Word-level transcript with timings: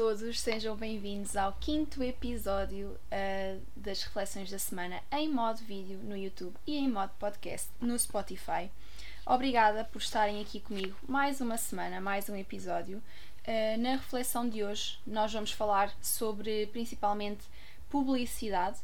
todos, 0.00 0.40
sejam 0.40 0.74
bem-vindos 0.74 1.36
ao 1.36 1.52
quinto 1.60 2.02
episódio 2.02 2.88
uh, 2.88 3.62
das 3.76 4.02
Reflexões 4.02 4.50
da 4.50 4.58
Semana 4.58 4.98
em 5.12 5.28
modo 5.28 5.58
vídeo 5.58 5.98
no 6.02 6.16
YouTube 6.16 6.56
e 6.66 6.78
em 6.78 6.88
modo 6.88 7.12
podcast 7.18 7.68
no 7.78 7.98
Spotify. 7.98 8.70
Obrigada 9.26 9.84
por 9.84 10.00
estarem 10.00 10.40
aqui 10.40 10.58
comigo 10.58 10.96
mais 11.06 11.42
uma 11.42 11.58
semana, 11.58 12.00
mais 12.00 12.30
um 12.30 12.34
episódio. 12.34 12.96
Uh, 13.46 13.78
na 13.78 13.90
reflexão 13.90 14.48
de 14.48 14.64
hoje, 14.64 14.98
nós 15.06 15.34
vamos 15.34 15.52
falar 15.52 15.94
sobre 16.00 16.66
principalmente 16.68 17.44
publicidade 17.90 18.78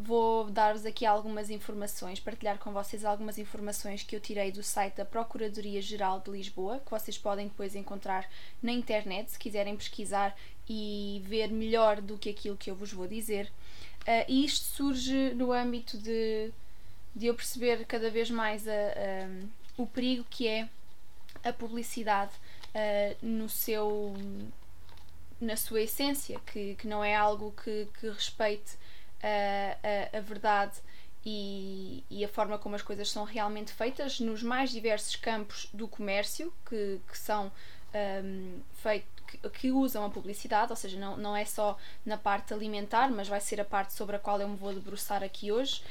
Vou 0.00 0.48
dar-vos 0.48 0.86
aqui 0.86 1.04
algumas 1.04 1.50
informações, 1.50 2.20
partilhar 2.20 2.56
com 2.58 2.72
vocês 2.72 3.04
algumas 3.04 3.36
informações 3.36 4.04
que 4.04 4.14
eu 4.14 4.20
tirei 4.20 4.52
do 4.52 4.62
site 4.62 4.94
da 4.94 5.04
Procuradoria-Geral 5.04 6.20
de 6.20 6.30
Lisboa, 6.30 6.78
que 6.78 6.90
vocês 6.90 7.18
podem 7.18 7.48
depois 7.48 7.74
encontrar 7.74 8.30
na 8.62 8.70
internet 8.70 9.32
se 9.32 9.38
quiserem 9.38 9.76
pesquisar 9.76 10.38
e 10.68 11.20
ver 11.26 11.48
melhor 11.48 12.00
do 12.00 12.16
que 12.16 12.30
aquilo 12.30 12.56
que 12.56 12.70
eu 12.70 12.76
vos 12.76 12.92
vou 12.92 13.08
dizer. 13.08 13.50
Uh, 14.02 14.24
e 14.28 14.44
isto 14.44 14.66
surge 14.66 15.34
no 15.34 15.50
âmbito 15.52 15.98
de, 15.98 16.52
de 17.12 17.26
eu 17.26 17.34
perceber 17.34 17.84
cada 17.84 18.08
vez 18.08 18.30
mais 18.30 18.68
a, 18.68 18.72
a, 18.72 19.82
o 19.82 19.84
perigo 19.84 20.24
que 20.30 20.46
é 20.46 20.68
a 21.42 21.52
publicidade 21.52 22.32
uh, 22.68 23.16
no 23.20 23.48
seu 23.48 24.14
na 25.40 25.56
sua 25.56 25.82
essência, 25.82 26.40
que, 26.52 26.74
que 26.76 26.86
não 26.86 27.02
é 27.02 27.14
algo 27.14 27.52
que, 27.64 27.88
que 28.00 28.08
respeite 28.08 28.76
a, 29.22 30.14
a, 30.14 30.18
a 30.18 30.20
verdade 30.20 30.78
e, 31.24 32.04
e, 32.08 32.24
a 32.24 32.28
forma 32.28 32.58
como 32.58 32.74
as 32.74 32.82
coisas 32.82 33.10
são 33.10 33.24
realmente 33.24 33.72
feitas 33.72 34.20
nos 34.20 34.42
mais 34.42 34.70
diversos 34.70 35.16
campos 35.16 35.68
do 35.72 35.88
comércio 35.88 36.52
que, 36.68 37.00
que 37.06 37.18
são 37.18 37.52
um, 38.24 38.60
feitos 38.74 39.18
que, 39.52 39.70
usam 39.70 40.04
a 40.04 40.10
publicidade, 40.10 40.72
ou 40.72 40.76
seja, 40.76 40.98
não, 40.98 41.16
não 41.16 41.36
é 41.36 41.44
só 41.44 41.76
na 42.04 42.16
parte 42.16 42.54
alimentar, 42.54 43.10
mas 43.10 43.28
vai 43.28 43.40
ser 43.40 43.60
a 43.60 43.64
parte 43.64 43.92
sobre 43.92 44.16
a 44.16 44.18
qual 44.18 44.40
eu 44.40 44.48
me 44.48 44.56
vou 44.56 44.72
debruçar 44.72 45.22
aqui 45.22 45.52
hoje. 45.52 45.82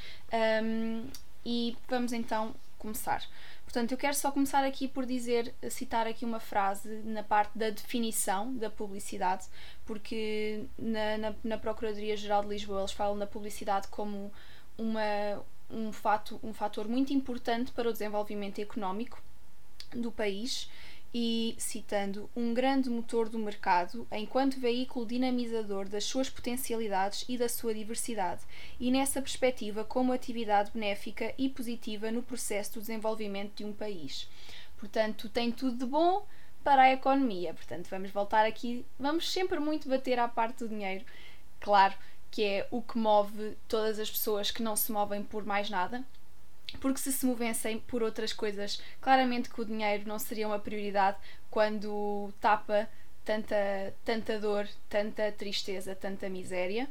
Um, 0.62 1.06
e 1.44 1.76
vamos 1.88 2.12
então 2.12 2.54
começar. 2.78 3.22
Portanto, 3.68 3.92
eu 3.92 3.98
quero 3.98 4.14
só 4.14 4.32
começar 4.32 4.64
aqui 4.64 4.88
por 4.88 5.04
dizer, 5.04 5.54
citar 5.68 6.06
aqui 6.06 6.24
uma 6.24 6.40
frase 6.40 6.88
na 7.04 7.22
parte 7.22 7.50
da 7.58 7.68
definição 7.68 8.56
da 8.56 8.70
publicidade, 8.70 9.44
porque 9.84 10.64
na, 10.78 11.18
na, 11.18 11.34
na 11.44 11.58
Procuradoria-Geral 11.58 12.44
de 12.44 12.48
Lisboa 12.48 12.80
eles 12.80 12.92
falam 12.92 13.18
da 13.18 13.26
publicidade 13.26 13.86
como 13.88 14.32
uma, 14.78 15.44
um, 15.68 15.92
fato, 15.92 16.40
um 16.42 16.54
fator 16.54 16.88
muito 16.88 17.12
importante 17.12 17.70
para 17.70 17.90
o 17.90 17.92
desenvolvimento 17.92 18.58
económico 18.58 19.22
do 19.92 20.10
país 20.10 20.70
e, 21.12 21.56
citando, 21.58 22.28
um 22.36 22.52
grande 22.52 22.90
motor 22.90 23.28
do 23.28 23.38
mercado 23.38 24.06
enquanto 24.12 24.60
veículo 24.60 25.06
dinamizador 25.06 25.88
das 25.88 26.04
suas 26.04 26.28
potencialidades 26.28 27.24
e 27.28 27.38
da 27.38 27.48
sua 27.48 27.74
diversidade, 27.74 28.42
e 28.78 28.90
nessa 28.90 29.22
perspectiva 29.22 29.84
como 29.84 30.12
atividade 30.12 30.70
benéfica 30.72 31.32
e 31.38 31.48
positiva 31.48 32.10
no 32.10 32.22
processo 32.22 32.74
do 32.74 32.80
desenvolvimento 32.80 33.56
de 33.56 33.64
um 33.64 33.72
país. 33.72 34.28
Portanto, 34.78 35.28
tem 35.28 35.50
tudo 35.50 35.78
de 35.78 35.86
bom 35.86 36.26
para 36.62 36.82
a 36.82 36.92
economia. 36.92 37.54
Portanto, 37.54 37.88
vamos 37.88 38.10
voltar 38.10 38.44
aqui, 38.44 38.84
vamos 38.98 39.30
sempre 39.32 39.58
muito 39.58 39.88
bater 39.88 40.18
à 40.18 40.28
parte 40.28 40.58
do 40.58 40.68
dinheiro. 40.68 41.04
Claro 41.60 41.94
que 42.30 42.44
é 42.44 42.68
o 42.70 42.82
que 42.82 42.98
move 42.98 43.56
todas 43.66 43.98
as 43.98 44.10
pessoas 44.10 44.50
que 44.50 44.62
não 44.62 44.76
se 44.76 44.92
movem 44.92 45.22
por 45.22 45.44
mais 45.44 45.70
nada, 45.70 46.04
porque 46.80 47.00
se 47.00 47.12
se 47.12 47.24
movessem 47.24 47.78
por 47.80 48.02
outras 48.02 48.32
coisas, 48.32 48.80
claramente 49.00 49.48
que 49.48 49.60
o 49.60 49.64
dinheiro 49.64 50.06
não 50.06 50.18
seria 50.18 50.46
uma 50.46 50.58
prioridade 50.58 51.16
quando 51.50 52.32
tapa 52.40 52.88
tanta, 53.24 53.94
tanta 54.04 54.38
dor, 54.38 54.66
tanta 54.88 55.30
tristeza, 55.32 55.94
tanta 55.94 56.28
miséria. 56.28 56.88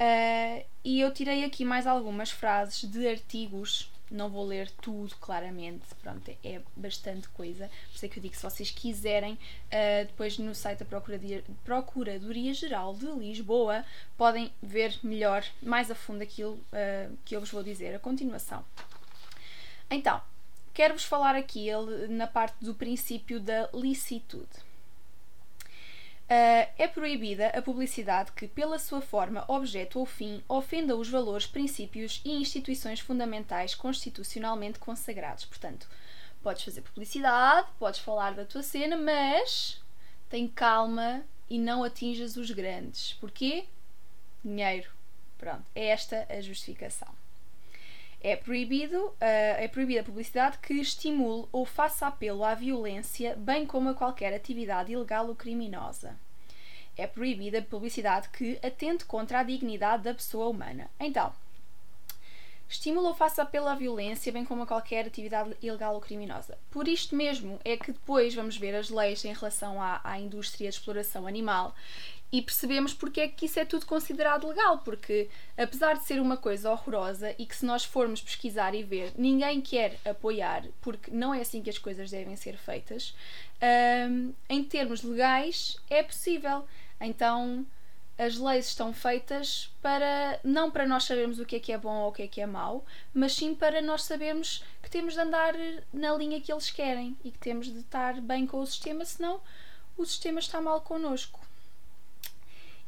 Uh, 0.00 0.64
e 0.82 1.00
eu 1.00 1.12
tirei 1.12 1.44
aqui 1.44 1.64
mais 1.64 1.86
algumas 1.86 2.30
frases 2.30 2.90
de 2.90 3.06
artigos, 3.06 3.90
não 4.10 4.28
vou 4.30 4.46
ler 4.46 4.70
tudo 4.82 5.14
claramente, 5.16 5.84
pronto, 6.02 6.30
é 6.42 6.60
bastante 6.74 7.28
coisa. 7.28 7.68
Por 7.68 7.96
isso 7.96 8.06
é 8.06 8.08
que 8.08 8.18
eu 8.18 8.22
digo 8.22 8.34
se 8.34 8.42
vocês 8.42 8.70
quiserem, 8.70 9.34
uh, 9.34 10.06
depois 10.06 10.38
no 10.38 10.54
site 10.54 10.80
da 10.80 10.84
Procuradoria, 10.86 11.44
Procuradoria 11.64 12.54
Geral 12.54 12.94
de 12.94 13.06
Lisboa, 13.06 13.84
podem 14.16 14.50
ver 14.62 14.98
melhor, 15.02 15.44
mais 15.62 15.90
a 15.90 15.94
fundo 15.94 16.22
aquilo 16.22 16.54
uh, 16.54 17.16
que 17.24 17.36
eu 17.36 17.40
vos 17.40 17.50
vou 17.50 17.62
dizer 17.62 17.94
a 17.94 17.98
continuação. 17.98 18.64
Então, 19.90 20.22
quero-vos 20.72 21.04
falar 21.04 21.34
aqui 21.34 21.68
na 22.08 22.26
parte 22.26 22.64
do 22.64 22.74
princípio 22.74 23.40
da 23.40 23.68
licitude. 23.74 24.70
Uh, 26.30 26.62
é 26.78 26.86
proibida 26.86 27.48
a 27.48 27.60
publicidade 27.60 28.30
que, 28.30 28.46
pela 28.46 28.78
sua 28.78 29.00
forma, 29.00 29.44
objeto 29.48 29.98
ou 29.98 30.06
fim, 30.06 30.44
ofenda 30.48 30.96
os 30.96 31.08
valores, 31.08 31.44
princípios 31.44 32.20
e 32.24 32.30
instituições 32.30 33.00
fundamentais 33.00 33.74
constitucionalmente 33.74 34.78
consagrados. 34.78 35.44
Portanto, 35.44 35.88
podes 36.40 36.62
fazer 36.62 36.82
publicidade, 36.82 37.66
podes 37.80 37.98
falar 37.98 38.34
da 38.34 38.44
tua 38.44 38.62
cena, 38.62 38.96
mas 38.96 39.82
tem 40.28 40.46
calma 40.46 41.24
e 41.48 41.58
não 41.58 41.82
atinjas 41.82 42.36
os 42.36 42.52
grandes. 42.52 43.14
Porquê? 43.14 43.64
Dinheiro. 44.44 44.88
Pronto, 45.36 45.64
é 45.74 45.86
esta 45.86 46.28
a 46.30 46.40
justificação. 46.40 47.19
É 48.22 48.36
proibido, 48.36 49.06
uh, 49.06 49.14
é 49.20 49.66
proibida 49.66 50.02
a 50.02 50.04
publicidade 50.04 50.58
que 50.58 50.74
estimule 50.74 51.48
ou 51.50 51.64
faça 51.64 52.06
apelo 52.06 52.44
à 52.44 52.54
violência, 52.54 53.34
bem 53.34 53.64
como 53.64 53.88
a 53.88 53.94
qualquer 53.94 54.34
atividade 54.34 54.92
ilegal 54.92 55.28
ou 55.28 55.34
criminosa. 55.34 56.18
É 56.98 57.06
proibida 57.06 57.60
a 57.60 57.62
publicidade 57.62 58.28
que 58.28 58.58
atente 58.62 59.06
contra 59.06 59.40
a 59.40 59.42
dignidade 59.42 60.02
da 60.02 60.12
pessoa 60.12 60.48
humana. 60.48 60.90
Então, 61.00 61.32
estimula 62.68 63.08
ou 63.08 63.14
faça 63.14 63.42
apelo 63.42 63.68
à 63.68 63.74
violência, 63.74 64.30
bem 64.30 64.44
como 64.44 64.64
a 64.64 64.66
qualquer 64.66 65.06
atividade 65.06 65.56
ilegal 65.62 65.94
ou 65.94 66.00
criminosa. 66.00 66.58
Por 66.70 66.86
isto 66.88 67.16
mesmo 67.16 67.58
é 67.64 67.74
que 67.78 67.90
depois 67.90 68.34
vamos 68.34 68.58
ver 68.58 68.74
as 68.74 68.90
leis 68.90 69.24
em 69.24 69.32
relação 69.32 69.80
à, 69.80 69.98
à 70.04 70.20
indústria 70.20 70.68
de 70.68 70.76
exploração 70.76 71.26
animal 71.26 71.74
e 72.32 72.40
percebemos 72.40 72.94
porque 72.94 73.20
é 73.20 73.28
que 73.28 73.46
isso 73.46 73.58
é 73.58 73.64
tudo 73.64 73.86
considerado 73.86 74.46
legal, 74.46 74.78
porque 74.78 75.28
apesar 75.56 75.94
de 75.94 76.04
ser 76.04 76.20
uma 76.20 76.36
coisa 76.36 76.70
horrorosa 76.70 77.34
e 77.38 77.44
que 77.44 77.56
se 77.56 77.66
nós 77.66 77.84
formos 77.84 78.22
pesquisar 78.22 78.74
e 78.74 78.82
ver, 78.82 79.12
ninguém 79.16 79.60
quer 79.60 79.98
apoiar, 80.04 80.64
porque 80.80 81.10
não 81.10 81.34
é 81.34 81.40
assim 81.40 81.62
que 81.62 81.70
as 81.70 81.78
coisas 81.78 82.10
devem 82.10 82.36
ser 82.36 82.56
feitas, 82.56 83.14
um, 84.08 84.32
em 84.48 84.62
termos 84.62 85.02
legais 85.02 85.76
é 85.88 86.02
possível. 86.02 86.64
Então 87.00 87.66
as 88.18 88.36
leis 88.36 88.66
estão 88.66 88.92
feitas 88.92 89.72
para 89.80 90.38
não 90.44 90.70
para 90.70 90.86
nós 90.86 91.04
sabermos 91.04 91.40
o 91.40 91.46
que 91.46 91.56
é 91.56 91.60
que 91.60 91.72
é 91.72 91.78
bom 91.78 92.02
ou 92.02 92.10
o 92.10 92.12
que 92.12 92.22
é 92.22 92.28
que 92.28 92.40
é 92.40 92.46
mau, 92.46 92.84
mas 93.14 93.32
sim 93.32 93.54
para 93.54 93.80
nós 93.80 94.02
sabermos 94.02 94.62
que 94.82 94.90
temos 94.90 95.14
de 95.14 95.20
andar 95.20 95.54
na 95.90 96.14
linha 96.14 96.40
que 96.40 96.52
eles 96.52 96.70
querem 96.70 97.16
e 97.24 97.30
que 97.30 97.38
temos 97.38 97.72
de 97.72 97.78
estar 97.78 98.20
bem 98.20 98.46
com 98.46 98.60
o 98.60 98.66
sistema, 98.66 99.06
senão 99.06 99.40
o 99.96 100.04
sistema 100.04 100.38
está 100.38 100.60
mal 100.60 100.82
connosco 100.82 101.40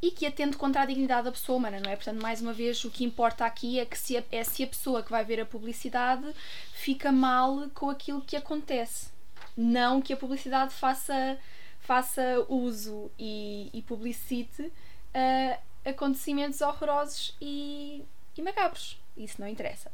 e 0.02 0.10
que 0.10 0.26
atende 0.26 0.56
contra 0.56 0.82
a 0.82 0.84
dignidade 0.84 1.26
da 1.26 1.32
pessoa 1.32 1.56
humana, 1.56 1.78
não 1.78 1.88
é? 1.88 1.94
Portanto, 1.94 2.20
mais 2.20 2.42
uma 2.42 2.52
vez, 2.52 2.84
o 2.84 2.90
que 2.90 3.04
importa 3.04 3.46
aqui 3.46 3.78
é 3.78 3.86
que 3.86 3.96
se 3.96 4.16
a, 4.18 4.24
é 4.32 4.42
se 4.42 4.64
a 4.64 4.66
pessoa 4.66 5.00
que 5.00 5.12
vai 5.12 5.24
ver 5.24 5.40
a 5.40 5.46
publicidade 5.46 6.26
fica 6.72 7.12
mal 7.12 7.70
com 7.72 7.88
aquilo 7.88 8.20
que 8.20 8.36
acontece. 8.36 9.10
Não 9.56 10.02
que 10.02 10.12
a 10.12 10.16
publicidade 10.16 10.74
faça, 10.74 11.38
faça 11.78 12.44
uso 12.48 13.12
e, 13.16 13.70
e 13.72 13.80
publicite 13.82 14.62
uh, 14.62 15.58
acontecimentos 15.84 16.60
horrorosos 16.60 17.36
e, 17.40 18.04
e 18.36 18.42
macabros. 18.42 19.00
Isso 19.16 19.40
não 19.40 19.46
interessa. 19.46 19.92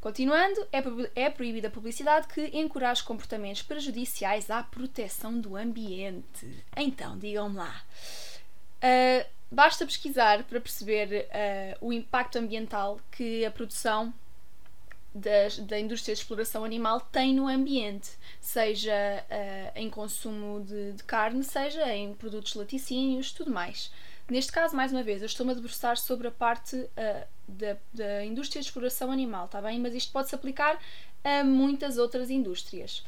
Continuando, 0.00 0.66
é, 0.72 1.24
é 1.26 1.30
proibida 1.30 1.68
a 1.68 1.70
publicidade 1.70 2.28
que 2.28 2.46
encoraje 2.56 3.02
comportamentos 3.02 3.62
prejudiciais 3.62 4.50
à 4.50 4.62
proteção 4.62 5.38
do 5.38 5.56
ambiente. 5.56 6.64
Então, 6.76 7.18
digam-me 7.18 7.56
lá. 7.56 7.82
Uh, 8.82 9.26
basta 9.50 9.84
pesquisar 9.84 10.44
para 10.44 10.60
perceber 10.60 11.26
uh, 11.26 11.86
o 11.86 11.92
impacto 11.92 12.38
ambiental 12.38 13.00
que 13.10 13.44
a 13.44 13.50
produção 13.50 14.12
das, 15.14 15.58
da 15.58 15.78
indústria 15.78 16.14
de 16.14 16.20
exploração 16.20 16.64
animal 16.64 17.00
tem 17.00 17.34
no 17.34 17.48
ambiente, 17.48 18.10
seja 18.40 18.92
uh, 18.92 19.72
em 19.74 19.90
consumo 19.90 20.64
de, 20.64 20.92
de, 20.92 21.04
carne, 21.04 21.42
seja 21.42 21.92
em 21.94 22.14
produtos 22.14 22.54
laticínios, 22.54 23.32
tudo 23.32 23.50
mais. 23.50 23.90
Neste 24.28 24.52
caso, 24.52 24.76
mais 24.76 24.92
uma 24.92 25.02
vez, 25.02 25.20
eu 25.20 25.26
estou-me 25.26 25.50
a 25.50 25.54
debruçar 25.54 25.96
sobre 25.96 26.28
a 26.28 26.30
parte 26.30 26.76
uh, 26.76 27.26
da, 27.48 27.76
da 27.92 28.24
indústria 28.24 28.60
de 28.60 28.68
exploração 28.68 29.10
animal, 29.10 29.46
está 29.46 29.60
bem? 29.60 29.80
Mas 29.80 29.94
isto 29.94 30.12
pode-se 30.12 30.34
aplicar 30.34 30.78
a 31.24 31.42
muitas 31.42 31.98
outras 31.98 32.30
indústrias. 32.30 33.04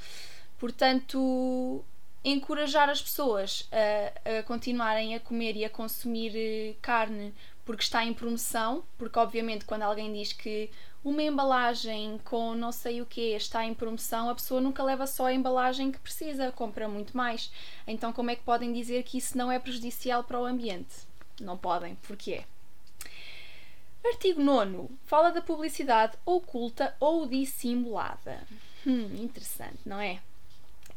Portanto, 0.59 1.85
encorajar 2.25 2.89
as 2.89 3.03
pessoas 3.03 3.69
a, 3.73 4.39
a, 4.39 4.43
continuarem 4.45 5.15
a 5.15 5.21
comer 5.21 5.57
e 5.57 5.65
a 5.65 5.71
consumir 5.71 6.33
eh, 6.37 6.75
carne 6.81 7.35
porque 7.65 7.83
está 7.83 8.05
em 8.05 8.13
promoção, 8.13 8.85
porque 8.99 9.19
obviamente 9.19 9.65
quando 9.65 9.83
alguém 9.83 10.13
diz 10.13 10.33
que 10.33 10.71
uma 11.05 11.23
embalagem 11.23 12.19
com 12.25 12.55
não 12.55 12.71
sei 12.71 13.01
o 13.01 13.07
que 13.07 13.35
está 13.35 13.65
em 13.65 13.75
promoção, 13.75 14.31
a 14.31 14.35
pessoa 14.35 14.61
nunca 14.61 14.83
leva 14.83 15.07
só 15.07 15.27
a 15.27 15.35
embalagem 15.35 15.91
que 15.91 15.99
precisa, 15.99 16.53
compra 16.53 16.89
muito 16.89 17.17
mais. 17.17 17.51
Então 17.87 18.13
como 18.13 18.31
é 18.31 18.37
que 18.37 18.43
podem 18.43 18.73
dizer 18.73 19.03
que 19.03 19.19
isso 19.19 19.37
não 19.37 19.51
é 19.51 19.59
prejudicial 19.59 20.23
para 20.25 20.41
o 20.41 20.45
ambiente? 20.45 20.95
Não 21.41 21.57
podem, 21.57 21.97
porque 22.07 22.33
é. 22.33 22.45
Artigo 24.05 24.43
9. 24.43 24.89
Fala 25.05 25.31
da 25.31 25.41
publicidade 25.41 26.17
oculta 26.27 26.95
ou 26.99 27.27
dissimulada. 27.27 28.43
Hum, 28.85 29.23
interessante, 29.23 29.79
não 29.87 30.01
é? 30.01 30.21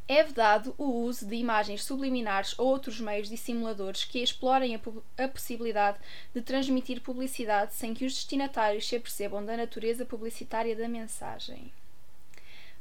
É 0.08 0.22
vedado 0.22 0.76
o 0.78 0.86
uso 0.86 1.26
de 1.26 1.36
imagens 1.36 1.84
subliminares 1.84 2.58
ou 2.60 2.68
outros 2.68 3.00
meios 3.00 3.28
dissimuladores 3.28 4.04
que 4.04 4.22
explorem 4.22 4.76
a, 4.76 5.24
a, 5.24 5.28
possibilidade 5.28 5.98
de 6.34 6.42
transmitir 6.42 7.02
publicidade 7.02 7.74
sem 7.74 7.94
que 7.94 8.06
os 8.06 8.14
destinatários 8.14 8.88
se 8.88 8.96
apercebam 8.96 9.44
da 9.44 9.58
natureza 9.58 10.06
publicitária 10.06 10.76
da 10.76 10.88
mensagem. 10.88 11.72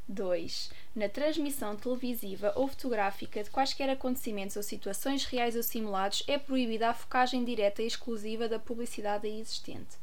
2. 0.07 0.71
Na 0.95 1.09
transmissão 1.09 1.75
televisiva 1.77 2.53
ou 2.57 2.69
fotográfica 2.69 3.43
de 3.43 3.49
quaisquer 3.49 3.89
acontecimentos 3.89 4.57
ou 4.57 4.63
situações 4.63 5.25
reais 5.25 5.57
ou 5.57 5.63
simulados, 5.63 6.23
é 6.27 6.37
proibida 6.37 6.91
a 6.91 6.95
focagem 6.95 7.43
direta 7.43 7.83
e 7.83 7.87
exclusiva 7.87 8.47
da 8.47 8.59
publicidade 8.59 9.27
existente. 9.27 9.97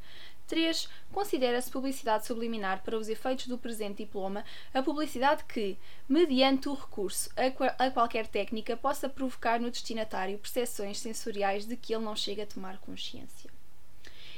3. 0.51 0.89
Considera-se 1.13 1.71
publicidade 1.71 2.27
subliminar 2.27 2.83
para 2.83 2.97
os 2.97 3.07
efeitos 3.07 3.47
do 3.47 3.57
presente 3.57 4.03
diploma 4.03 4.43
a 4.73 4.83
publicidade 4.83 5.45
que, 5.45 5.77
mediante 6.09 6.67
o 6.67 6.73
recurso 6.73 7.29
a, 7.37 7.85
a 7.85 7.89
qualquer 7.89 8.27
técnica, 8.27 8.75
possa 8.75 9.07
provocar 9.07 9.61
no 9.61 9.71
destinatário 9.71 10.37
percepções 10.37 10.99
sensoriais 10.99 11.65
de 11.65 11.77
que 11.77 11.95
ele 11.95 12.03
não 12.03 12.17
chega 12.17 12.43
a 12.43 12.45
tomar 12.45 12.77
consciência. 12.79 13.49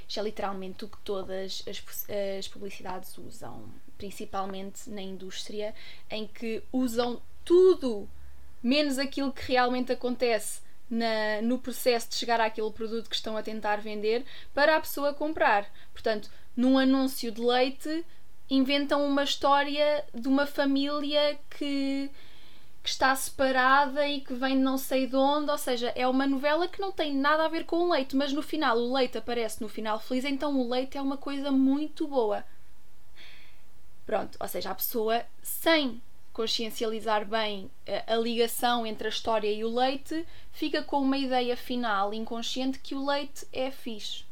Isto 0.07 0.19
é 0.19 0.23
literalmente 0.23 0.85
o 0.85 0.87
que 0.87 0.99
todas 0.99 1.63
as, 1.67 1.83
as 2.37 2.47
publicidades 2.47 3.17
usam, 3.17 3.67
principalmente 3.97 4.87
na 4.91 5.01
indústria, 5.01 5.73
em 6.11 6.27
que 6.27 6.61
usam 6.71 7.19
tudo 7.43 8.07
menos 8.61 8.99
aquilo 8.99 9.33
que 9.33 9.51
realmente 9.51 9.91
acontece 9.91 10.61
na, 10.93 11.41
no 11.41 11.57
processo 11.57 12.09
de 12.09 12.15
chegar 12.15 12.39
àquele 12.39 12.71
produto 12.71 13.09
que 13.09 13.15
estão 13.15 13.35
a 13.35 13.41
tentar 13.41 13.77
vender 13.77 14.23
para 14.53 14.77
a 14.77 14.79
pessoa 14.79 15.13
comprar. 15.13 15.65
Portanto, 15.91 16.29
num 16.55 16.77
anúncio 16.77 17.31
de 17.31 17.41
leite, 17.41 18.05
inventam 18.49 19.03
uma 19.05 19.23
história 19.23 20.05
de 20.13 20.27
uma 20.27 20.45
família 20.45 21.39
que, 21.49 22.11
que 22.83 22.89
está 22.89 23.15
separada 23.15 24.07
e 24.07 24.21
que 24.21 24.33
vem 24.35 24.55
de 24.57 24.63
não 24.63 24.77
sei 24.77 25.07
de 25.07 25.15
onde, 25.15 25.49
ou 25.49 25.57
seja, 25.57 25.91
é 25.95 26.07
uma 26.07 26.27
novela 26.27 26.67
que 26.67 26.79
não 26.79 26.91
tem 26.91 27.15
nada 27.15 27.45
a 27.45 27.49
ver 27.49 27.65
com 27.65 27.77
o 27.77 27.91
leite, 27.91 28.15
mas 28.15 28.31
no 28.31 28.43
final 28.43 28.77
o 28.77 28.93
leite 28.93 29.17
aparece 29.17 29.61
no 29.61 29.67
final 29.67 29.99
feliz, 29.99 30.25
então 30.25 30.55
o 30.59 30.69
leite 30.69 30.97
é 30.97 31.01
uma 31.01 31.17
coisa 31.17 31.51
muito 31.51 32.07
boa. 32.07 32.43
Pronto, 34.05 34.37
ou 34.39 34.47
seja, 34.47 34.69
a 34.69 34.75
pessoa 34.75 35.23
sem 35.41 36.01
consciencializar 36.33 37.25
bem 37.25 37.69
a, 37.87 38.13
a, 38.13 38.17
ligação 38.17 38.85
entre 38.85 39.07
a 39.07 39.09
história 39.09 39.51
e 39.51 39.63
o 39.63 39.73
leite, 39.73 40.25
fica 40.51 40.81
com 40.81 40.99
uma 40.99 41.17
ideia 41.17 41.55
final 41.55 42.13
inconsciente 42.13 42.79
que 42.79 42.95
o 42.95 43.05
leite 43.05 43.47
é 43.53 43.69
fixe. 43.69 44.25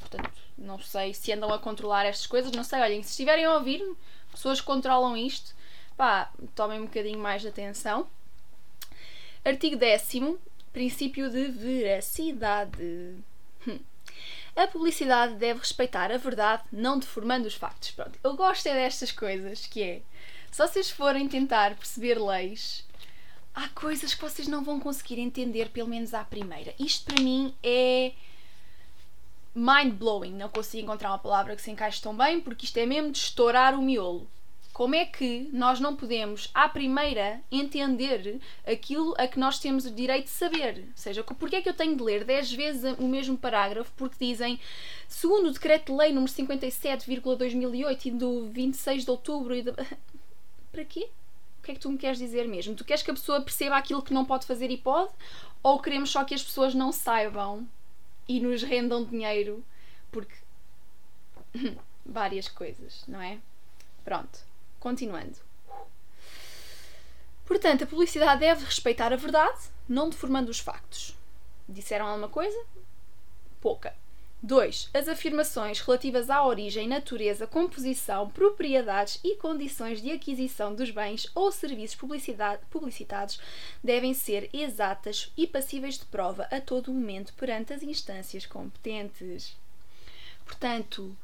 Portanto, 0.00 0.32
não 0.56 0.80
sei 0.80 1.12
se 1.12 1.32
andam 1.32 1.52
a 1.52 1.58
controlar 1.58 2.06
estas 2.06 2.26
coisas, 2.26 2.50
não 2.52 2.64
sei, 2.64 2.80
olhem, 2.80 3.02
se 3.02 3.10
estiverem 3.10 3.44
a 3.44 3.54
ouvir, 3.54 3.84
pessoas 4.30 4.60
que 4.60 4.66
controlam 4.66 5.16
isto, 5.16 5.54
pá, 5.96 6.32
tomem 6.54 6.80
um 6.80 6.86
bocadinho 6.86 7.18
mais 7.18 7.42
de 7.42 7.48
atenção. 7.48 8.08
Artigo 9.44 9.76
10 9.76 10.36
princípio 10.72 11.30
de 11.30 11.48
veracidade. 11.48 12.82
Hum. 13.68 13.78
A 14.56 14.68
publicidade 14.68 15.34
deve 15.34 15.60
respeitar 15.60 16.12
a 16.12 16.16
verdade, 16.16 16.62
não 16.70 16.98
deformando 16.98 17.48
os 17.48 17.54
factos. 17.54 17.90
Pronto, 17.90 18.18
eu 18.22 18.36
gosto 18.36 18.66
é 18.68 18.74
destas 18.74 19.10
coisas, 19.10 19.66
que 19.66 19.82
é 19.82 20.02
se 20.54 20.58
vocês 20.58 20.88
forem 20.88 21.26
tentar 21.26 21.74
perceber 21.74 22.16
leis, 22.16 22.86
há 23.52 23.68
coisas 23.70 24.14
que 24.14 24.22
vocês 24.22 24.46
não 24.46 24.62
vão 24.62 24.78
conseguir 24.78 25.18
entender, 25.18 25.70
pelo 25.70 25.88
menos 25.88 26.14
à 26.14 26.22
primeira. 26.22 26.72
Isto 26.78 27.06
para 27.06 27.20
mim 27.20 27.52
é 27.60 28.12
mind 29.52 29.94
blowing. 29.94 30.34
Não 30.34 30.48
consigo 30.48 30.84
encontrar 30.84 31.10
uma 31.10 31.18
palavra 31.18 31.56
que 31.56 31.62
se 31.62 31.72
encaixe 31.72 32.00
tão 32.00 32.16
bem, 32.16 32.40
porque 32.40 32.66
isto 32.66 32.76
é 32.76 32.86
mesmo 32.86 33.10
de 33.10 33.18
estourar 33.18 33.74
o 33.74 33.82
miolo. 33.82 34.30
Como 34.72 34.94
é 34.94 35.04
que 35.04 35.48
nós 35.52 35.80
não 35.80 35.96
podemos, 35.96 36.48
à 36.54 36.68
primeira, 36.68 37.40
entender 37.50 38.40
aquilo 38.64 39.12
a 39.18 39.26
que 39.26 39.40
nós 39.40 39.58
temos 39.58 39.86
o 39.86 39.90
direito 39.90 40.26
de 40.26 40.30
saber? 40.30 40.84
Ou 40.86 40.96
seja, 40.96 41.24
porque 41.24 41.56
é 41.56 41.62
que 41.62 41.68
eu 41.68 41.74
tenho 41.74 41.96
de 41.96 42.02
ler 42.04 42.22
10 42.22 42.52
vezes 42.52 42.96
o 43.00 43.08
mesmo 43.08 43.36
parágrafo? 43.36 43.90
Porque 43.96 44.24
dizem, 44.24 44.60
segundo 45.08 45.48
o 45.48 45.52
Decreto-Lei 45.52 46.12
número 46.12 46.32
57,2008 46.32 48.06
e 48.06 48.10
do 48.12 48.46
26 48.50 49.04
de 49.04 49.10
outubro 49.10 49.52
e 49.52 49.62
de 49.62 49.72
para 50.74 50.84
quê? 50.84 51.08
O 51.58 51.62
que 51.62 51.70
é 51.70 51.74
que 51.74 51.80
tu 51.80 51.90
me 51.90 51.96
queres 51.96 52.18
dizer 52.18 52.46
mesmo? 52.46 52.74
Tu 52.74 52.84
queres 52.84 53.02
que 53.02 53.10
a 53.10 53.14
pessoa 53.14 53.40
perceba 53.40 53.76
aquilo 53.76 54.02
que 54.02 54.12
não 54.12 54.24
pode 54.24 54.44
fazer 54.44 54.70
e 54.70 54.76
pode? 54.76 55.12
Ou 55.62 55.80
queremos 55.80 56.10
só 56.10 56.24
que 56.24 56.34
as 56.34 56.42
pessoas 56.42 56.74
não 56.74 56.92
saibam 56.92 57.66
e 58.28 58.40
nos 58.40 58.62
rendam 58.62 59.04
dinheiro? 59.04 59.64
Porque. 60.10 60.34
várias 62.04 62.48
coisas, 62.48 63.04
não 63.08 63.20
é? 63.20 63.38
Pronto, 64.04 64.40
continuando. 64.78 65.38
Portanto, 67.46 67.84
a 67.84 67.86
publicidade 67.86 68.40
deve 68.40 68.64
respeitar 68.64 69.12
a 69.12 69.16
verdade, 69.16 69.58
não 69.88 70.10
deformando 70.10 70.50
os 70.50 70.58
factos. 70.58 71.16
Disseram 71.68 72.06
alguma 72.06 72.28
coisa? 72.28 72.58
Pouca. 73.60 73.94
2. 74.44 74.90
As 74.92 75.08
afirmações 75.08 75.80
relativas 75.80 76.28
à 76.28 76.44
origem, 76.44 76.86
natureza, 76.86 77.46
composição, 77.46 78.28
propriedades 78.28 79.18
e 79.24 79.36
condições 79.36 80.02
de 80.02 80.10
aquisição 80.10 80.74
dos 80.74 80.90
bens 80.90 81.26
ou 81.34 81.50
serviços 81.50 81.98
publicitados 82.68 83.40
devem 83.82 84.12
ser 84.12 84.50
exatas 84.52 85.32
e 85.34 85.46
passíveis 85.46 85.98
de 85.98 86.04
prova 86.04 86.46
a 86.50 86.60
todo 86.60 86.92
momento 86.92 87.32
perante 87.38 87.72
as 87.72 87.82
instâncias 87.82 88.44
competentes. 88.44 89.56
Portanto, 90.44 91.16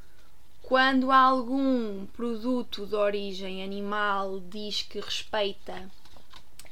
quando 0.62 1.12
algum 1.12 2.06
produto 2.06 2.86
de 2.86 2.94
origem 2.94 3.62
animal 3.62 4.40
diz 4.40 4.80
que 4.80 4.98
respeita 4.98 5.90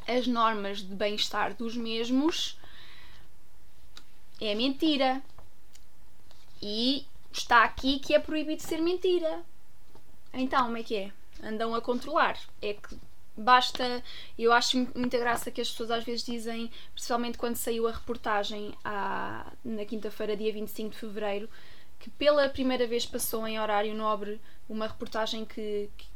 as 0.07 0.27
normas 0.27 0.79
de 0.79 0.95
bem-estar 0.95 1.53
dos 1.53 1.77
mesmos, 1.77 2.59
é 4.41 4.55
mentira 4.55 5.23
e 6.63 7.07
está 7.33 7.65
aqui 7.65 7.99
que 7.99 8.15
é 8.15 8.19
proibido 8.19 8.63
ser 8.63 8.81
mentira. 8.81 9.43
Então, 10.33 10.65
como 10.65 10.77
é 10.77 10.83
que 10.83 10.97
é? 10.97 11.13
Andam 11.43 11.75
a 11.75 11.81
controlar. 11.81 12.39
É 12.61 12.75
que 12.75 12.97
basta. 13.37 14.03
Eu 14.39 14.53
acho 14.53 14.87
muita 14.95 15.19
graça 15.19 15.51
que 15.51 15.61
as 15.61 15.71
pessoas 15.71 15.91
às 15.91 16.05
vezes 16.05 16.25
dizem, 16.25 16.71
principalmente 16.93 17.39
quando 17.39 17.57
saiu 17.57 17.87
a 17.87 17.93
reportagem 17.93 18.75
à, 18.85 19.53
na 19.65 19.85
quinta-feira, 19.85 20.37
dia 20.37 20.53
25 20.53 20.91
de 20.91 20.97
fevereiro, 20.99 21.49
que 21.99 22.11
pela 22.11 22.49
primeira 22.49 22.87
vez 22.87 23.07
passou 23.07 23.47
em 23.47 23.59
horário 23.59 23.95
nobre 23.95 24.41
uma 24.69 24.87
reportagem 24.87 25.45
que, 25.45 25.89
que 25.97 26.07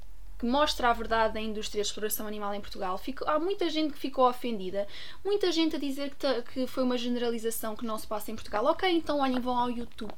que 0.42 0.46
mostra 0.46 0.90
a 0.90 0.92
verdade 0.92 1.34
da 1.34 1.40
indústria 1.40 1.80
de 1.80 1.86
exploração 1.86 2.26
animal 2.26 2.52
em 2.52 2.60
Portugal. 2.60 2.98
Fico, 2.98 3.24
há 3.30 3.38
muita 3.38 3.70
gente 3.70 3.92
que 3.92 3.98
ficou 4.00 4.28
ofendida, 4.28 4.88
muita 5.24 5.52
gente 5.52 5.76
a 5.76 5.78
dizer 5.78 6.16
que, 6.16 6.42
que 6.42 6.66
foi 6.66 6.82
uma 6.82 6.98
generalização 6.98 7.76
que 7.76 7.86
não 7.86 7.96
se 7.96 8.08
passa 8.08 8.32
em 8.32 8.34
Portugal. 8.34 8.64
Ok, 8.66 8.90
então 8.90 9.20
olhem, 9.20 9.38
vão 9.38 9.56
ao 9.56 9.70
YouTube. 9.70 10.12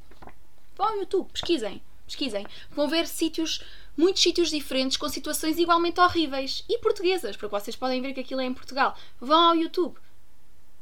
Vão 0.77 0.89
ao 0.89 0.97
YouTube, 0.97 1.31
pesquisem, 1.33 1.83
pesquisem. 2.07 2.47
Vão 2.71 2.89
ver 2.89 3.07
sítios, 3.07 3.63
muitos 3.97 4.23
sítios 4.23 4.51
diferentes 4.51 4.97
com 4.97 5.09
situações 5.09 5.59
igualmente 5.59 6.01
horríveis 6.01 6.65
e 6.69 6.79
portuguesas, 6.79 7.37
porque 7.37 7.55
vocês 7.55 7.77
podem 7.77 8.01
ver 8.01 8.13
que 8.13 8.21
aquilo 8.21 8.41
é 8.41 8.45
em 8.45 8.55
Portugal. 8.55 8.97
Vão 9.21 9.51
ao 9.51 9.57
YouTube. 9.57 9.99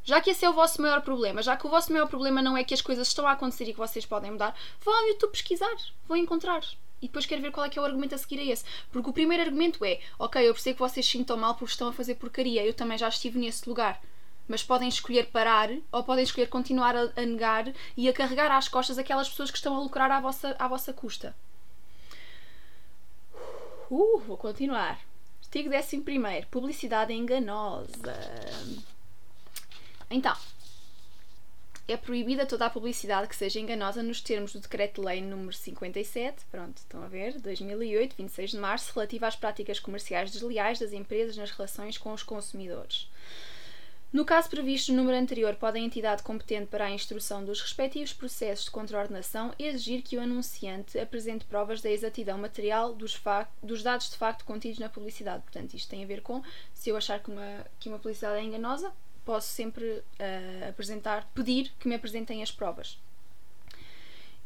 Já 0.04 0.20
que 0.20 0.30
esse 0.30 0.44
é 0.44 0.50
o 0.50 0.52
vosso 0.52 0.82
maior 0.82 1.00
problema, 1.02 1.42
já 1.42 1.56
que 1.56 1.66
o 1.66 1.70
vosso 1.70 1.92
maior 1.92 2.08
problema 2.08 2.42
não 2.42 2.56
é 2.56 2.64
que 2.64 2.74
as 2.74 2.82
coisas 2.82 3.06
estão 3.06 3.26
a 3.26 3.32
acontecer 3.32 3.68
e 3.68 3.72
que 3.72 3.78
vocês 3.78 4.04
podem 4.04 4.32
mudar, 4.32 4.56
vão 4.80 4.94
ao 4.94 5.08
YouTube 5.08 5.30
pesquisar, 5.30 5.76
vão 6.08 6.16
encontrar 6.16 6.62
e 7.02 7.08
depois 7.08 7.26
quero 7.26 7.42
ver 7.42 7.50
qual 7.50 7.66
é 7.66 7.68
que 7.68 7.78
é 7.78 7.82
o 7.82 7.84
argumento 7.84 8.14
a 8.14 8.18
seguir 8.18 8.38
a 8.38 8.44
esse. 8.44 8.64
Porque 8.92 9.10
o 9.10 9.12
primeiro 9.12 9.42
argumento 9.42 9.84
é: 9.84 9.98
ok, 10.18 10.48
eu 10.48 10.54
percebo 10.54 10.76
que 10.76 10.82
vocês 10.82 11.04
se 11.04 11.12
sintam 11.12 11.36
mal 11.36 11.56
porque 11.56 11.72
estão 11.72 11.88
a 11.88 11.92
fazer 11.92 12.14
porcaria, 12.14 12.64
eu 12.64 12.72
também 12.72 12.96
já 12.96 13.08
estive 13.08 13.38
nesse 13.38 13.68
lugar. 13.68 14.00
Mas 14.52 14.62
podem 14.62 14.86
escolher 14.86 15.28
parar 15.28 15.70
ou 15.90 16.04
podem 16.04 16.22
escolher 16.22 16.46
continuar 16.46 16.94
a, 16.94 17.10
a 17.16 17.24
negar 17.24 17.72
e 17.96 18.06
a 18.06 18.12
carregar 18.12 18.50
às 18.50 18.68
costas 18.68 18.98
aquelas 18.98 19.26
pessoas 19.26 19.50
que 19.50 19.56
estão 19.56 19.74
a 19.74 19.80
lucrar 19.80 20.10
à 20.10 20.20
vossa, 20.20 20.54
à 20.58 20.68
vossa 20.68 20.92
custa. 20.92 21.34
Uh, 23.90 24.18
vou 24.18 24.36
continuar. 24.36 25.00
Artigo 25.42 25.70
11. 25.74 26.46
Publicidade 26.50 27.14
enganosa. 27.14 28.14
Então, 30.10 30.36
é 31.88 31.96
proibida 31.96 32.44
toda 32.44 32.66
a 32.66 32.70
publicidade 32.70 33.28
que 33.28 33.36
seja 33.36 33.58
enganosa 33.58 34.02
nos 34.02 34.20
termos 34.20 34.52
do 34.52 34.60
Decreto-Lei 34.60 35.22
número 35.22 35.54
57, 35.54 36.44
pronto, 36.50 36.76
estão 36.76 37.02
a 37.02 37.08
ver, 37.08 37.40
2008, 37.40 38.16
26 38.18 38.50
de 38.50 38.58
março, 38.58 38.92
relativa 38.94 39.26
às 39.26 39.34
práticas 39.34 39.80
comerciais 39.80 40.30
desleais 40.30 40.78
das 40.78 40.92
empresas 40.92 41.38
nas 41.38 41.50
relações 41.50 41.96
com 41.96 42.12
os 42.12 42.22
consumidores. 42.22 43.08
No 44.12 44.26
caso 44.26 44.50
previsto 44.50 44.92
no 44.92 44.98
número 44.98 45.16
anterior, 45.16 45.54
pode 45.54 45.78
a 45.78 45.80
entidade 45.80 46.22
competente 46.22 46.66
para 46.66 46.84
a 46.84 46.90
instrução 46.90 47.42
dos 47.42 47.62
respectivos 47.62 48.12
processos 48.12 48.66
de 48.66 48.70
contraordenação 48.70 49.54
exigir 49.58 50.02
que 50.02 50.18
o 50.18 50.20
anunciante 50.20 50.98
apresente 50.98 51.46
provas 51.46 51.80
da 51.80 51.90
exatidão 51.90 52.36
material 52.36 52.92
dos, 52.92 53.18
dos, 53.62 53.82
dados 53.82 54.10
de 54.10 54.18
facto 54.18 54.44
contidos 54.44 54.78
na 54.78 54.90
publicidade. 54.90 55.42
Portanto, 55.44 55.72
isto 55.72 55.88
tem 55.88 56.04
a 56.04 56.06
ver 56.06 56.20
com 56.20 56.42
se 56.74 56.90
eu 56.90 56.96
achar 56.96 57.20
que 57.20 57.30
uma, 57.30 57.66
que 57.80 57.88
uma 57.88 57.98
publicidade 57.98 58.38
é 58.38 58.42
enganosa, 58.42 58.92
posso 59.24 59.48
sempre 59.48 59.84
uh, 59.84 60.68
apresentar, 60.68 61.26
pedir 61.34 61.72
que 61.80 61.88
me 61.88 61.94
apresentem 61.94 62.42
as 62.42 62.50
provas. 62.50 62.98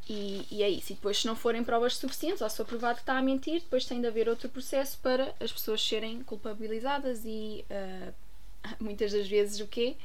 E, 0.09 0.47
e, 0.49 0.63
é 0.63 0.71
isso. 0.71 0.93
E 0.93 0.95
depois, 0.95 1.19
se 1.19 1.27
não 1.27 1.35
forem 1.35 1.65
provas 1.65 1.97
suficientes, 1.97 2.41
ou 2.41 2.49
se 2.49 2.57
for 2.57 2.67
provado 2.67 2.97
que 2.97 3.03
está 3.03 3.19
a 3.19 3.23
mentir, 3.23 3.61
depois 3.61 3.85
tem 3.85 4.01
de 4.01 4.07
haver 4.07 4.29
outro 4.29 4.49
processo 4.49 4.97
para 5.03 5.35
as 5.41 5.51
pessoas 5.51 5.83
serem 5.83 6.23
culpabilizadas 6.23 7.25
e 7.25 7.65
uh, 7.69 8.15
muitas 8.81 9.13
das 9.13 9.29
vezes 9.29 9.61
o 9.61 9.67
quê? 9.67 9.97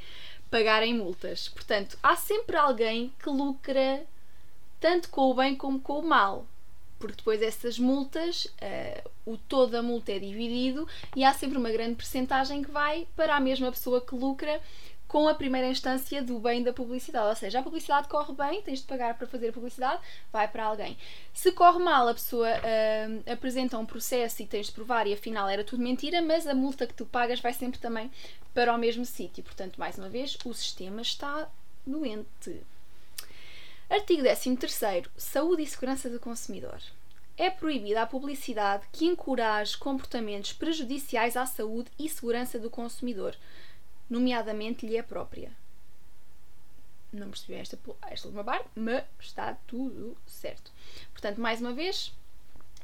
Pagarem 0.49 0.93
multas. 0.93 1.49
Portanto, 1.49 1.97
há 2.03 2.15
sempre 2.15 2.55
alguém 2.55 3.13
que 3.21 3.29
lucra 3.29 4.03
tanto 4.79 5.09
com 5.09 5.29
o 5.29 5.33
bem 5.33 5.55
como 5.55 5.79
com 5.79 5.99
o 5.99 6.07
mal. 6.07 6.45
Porque 7.01 7.17
depois 7.17 7.41
essas 7.41 7.77
multas, 7.77 8.45
uh, 8.45 9.09
o 9.25 9.37
todo 9.37 9.71
da 9.71 9.81
multa 9.81 10.13
é 10.13 10.19
dividido 10.19 10.87
e 11.15 11.25
há 11.25 11.33
sempre 11.33 11.57
uma 11.57 11.71
grande 11.71 11.95
percentagem 11.95 12.61
que 12.61 12.71
vai 12.71 13.07
para 13.15 13.35
a 13.35 13.39
mesma 13.39 13.71
pessoa 13.71 13.99
que 13.99 14.15
lucra 14.15 14.61
com 15.11 15.27
a 15.27 15.33
primeira 15.33 15.67
instância 15.67 16.23
do 16.23 16.39
bem 16.39 16.63
da 16.63 16.71
publicidade. 16.71 17.27
Ou 17.27 17.35
seja, 17.35 17.59
a 17.59 17.63
publicidade 17.63 18.07
corre 18.07 18.33
bem, 18.33 18.61
tens 18.61 18.79
de 18.79 18.85
pagar 18.85 19.17
para 19.17 19.27
fazer 19.27 19.49
a 19.49 19.51
publicidade, 19.51 20.01
vai 20.31 20.47
para 20.47 20.63
alguém. 20.63 20.97
Se 21.33 21.51
corre 21.51 21.79
mal, 21.79 22.07
a 22.07 22.13
pessoa 22.13 22.47
uh, 22.47 23.29
apresenta 23.29 23.77
um 23.77 23.85
processo 23.85 24.41
e 24.41 24.45
tens 24.45 24.67
de 24.67 24.71
provar 24.71 25.05
e 25.07 25.13
afinal 25.13 25.49
era 25.49 25.65
tudo 25.65 25.83
mentira, 25.83 26.21
mas 26.21 26.47
a 26.47 26.55
multa 26.55 26.87
que 26.87 26.93
tu 26.93 27.05
pagas 27.05 27.41
vai 27.41 27.51
sempre 27.51 27.77
também 27.77 28.09
para 28.53 28.73
o 28.73 28.77
mesmo 28.77 29.03
sítio. 29.03 29.43
Portanto, 29.43 29.77
mais 29.77 29.97
uma 29.97 30.07
vez, 30.07 30.37
o 30.45 30.53
sistema 30.53 31.01
está 31.01 31.49
doente. 31.85 32.61
Artigo 33.91 34.23
13. 34.23 35.09
Saúde 35.17 35.63
e 35.63 35.67
segurança 35.67 36.09
do 36.09 36.17
consumidor. 36.17 36.81
É 37.37 37.49
proibida 37.49 38.01
a 38.01 38.07
publicidade 38.07 38.87
que 38.89 39.03
encoraje 39.03 39.77
comportamentos 39.77 40.53
prejudiciais 40.53 41.35
à 41.35 41.45
saúde 41.45 41.91
e 41.99 42.07
segurança 42.07 42.57
do 42.57 42.69
consumidor 42.69 43.35
nomeadamente 44.09 44.87
lhe 44.87 44.95
é 44.95 45.03
própria. 45.03 45.51
Não 47.11 47.29
percebi 47.29 47.55
esta, 47.55 47.77
esta 48.09 48.29
última 48.29 48.45
parte, 48.45 48.69
mas 48.75 49.03
está 49.19 49.57
tudo 49.67 50.15
certo. 50.25 50.71
Portanto, 51.11 51.41
mais 51.41 51.59
uma 51.59 51.73
vez, 51.73 52.13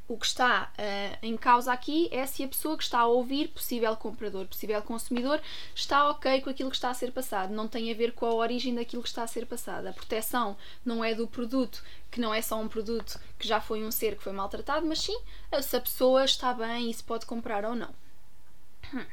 o 0.08 0.18
que 0.18 0.26
está 0.26 0.72
uh, 0.78 1.18
em 1.22 1.36
causa 1.36 1.72
aqui 1.72 2.08
é 2.12 2.26
se 2.26 2.44
a 2.44 2.48
pessoa 2.48 2.78
que 2.78 2.84
está 2.84 3.00
a 3.00 3.08
ouvir, 3.08 3.50
possível 3.50 3.96
comprador, 3.98 4.46
possível 4.48 4.82
consumidor, 4.82 5.42
está 5.76 6.10
ok 6.10 6.42
com 6.42 6.50
aquilo 6.50 6.70
que 6.70 6.78
está 6.78 6.90
a 6.90 6.94
ser 6.94 7.12
passado. 7.12 7.54
Não 7.54 7.68
tem 7.68 7.92
a 7.92 7.96
ver 7.96 8.14
com 8.14 8.26
a 8.26 8.34
origem 8.34 8.74
daquilo 8.74 9.04
que 9.04 9.10
está 9.10 9.24
a 9.24 9.28
ser 9.28 9.46
passado. 9.46 9.88
A 9.88 9.94
proteção 9.94 10.56
não 10.86 11.04
é 11.04 11.14
do 11.14 11.28
produto, 11.28 11.84
que 12.10 12.22
não 12.22 12.34
é 12.34 12.42
só 12.42 12.60
um 12.60 12.68
produto 12.68 13.20
que 13.38 13.48
já 13.48 13.60
foi 13.60 13.84
um 13.84 13.92
ser 13.92 14.16
que 14.16 14.24
foi 14.24 14.32
maltratado, 14.32 14.86
mas 14.86 15.00
sim 15.00 15.20
se 15.62 15.76
a 15.76 15.82
pessoa 15.82 16.24
está 16.24 16.54
bem 16.54 16.90
e 16.90 16.94
se 16.94 17.04
pode 17.04 17.26
comprar 17.26 17.66
ou 17.66 17.76
não. 17.76 17.94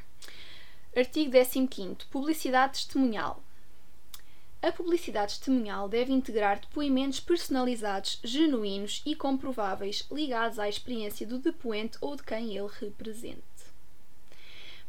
Artigo 0.96 1.32
15. 1.32 2.06
Publicidade 2.08 2.74
testemunhal. 2.74 3.43
A 4.64 4.72
publicidade 4.72 5.34
testemunhal 5.34 5.90
deve 5.90 6.10
integrar 6.10 6.58
depoimentos 6.58 7.20
personalizados, 7.20 8.18
genuínos 8.24 9.02
e 9.04 9.14
comprováveis 9.14 10.06
ligados 10.10 10.58
à 10.58 10.66
experiência 10.66 11.26
do 11.26 11.38
depoente 11.38 11.98
ou 12.00 12.16
de 12.16 12.22
quem 12.22 12.56
ele 12.56 12.70
represente. 12.80 13.42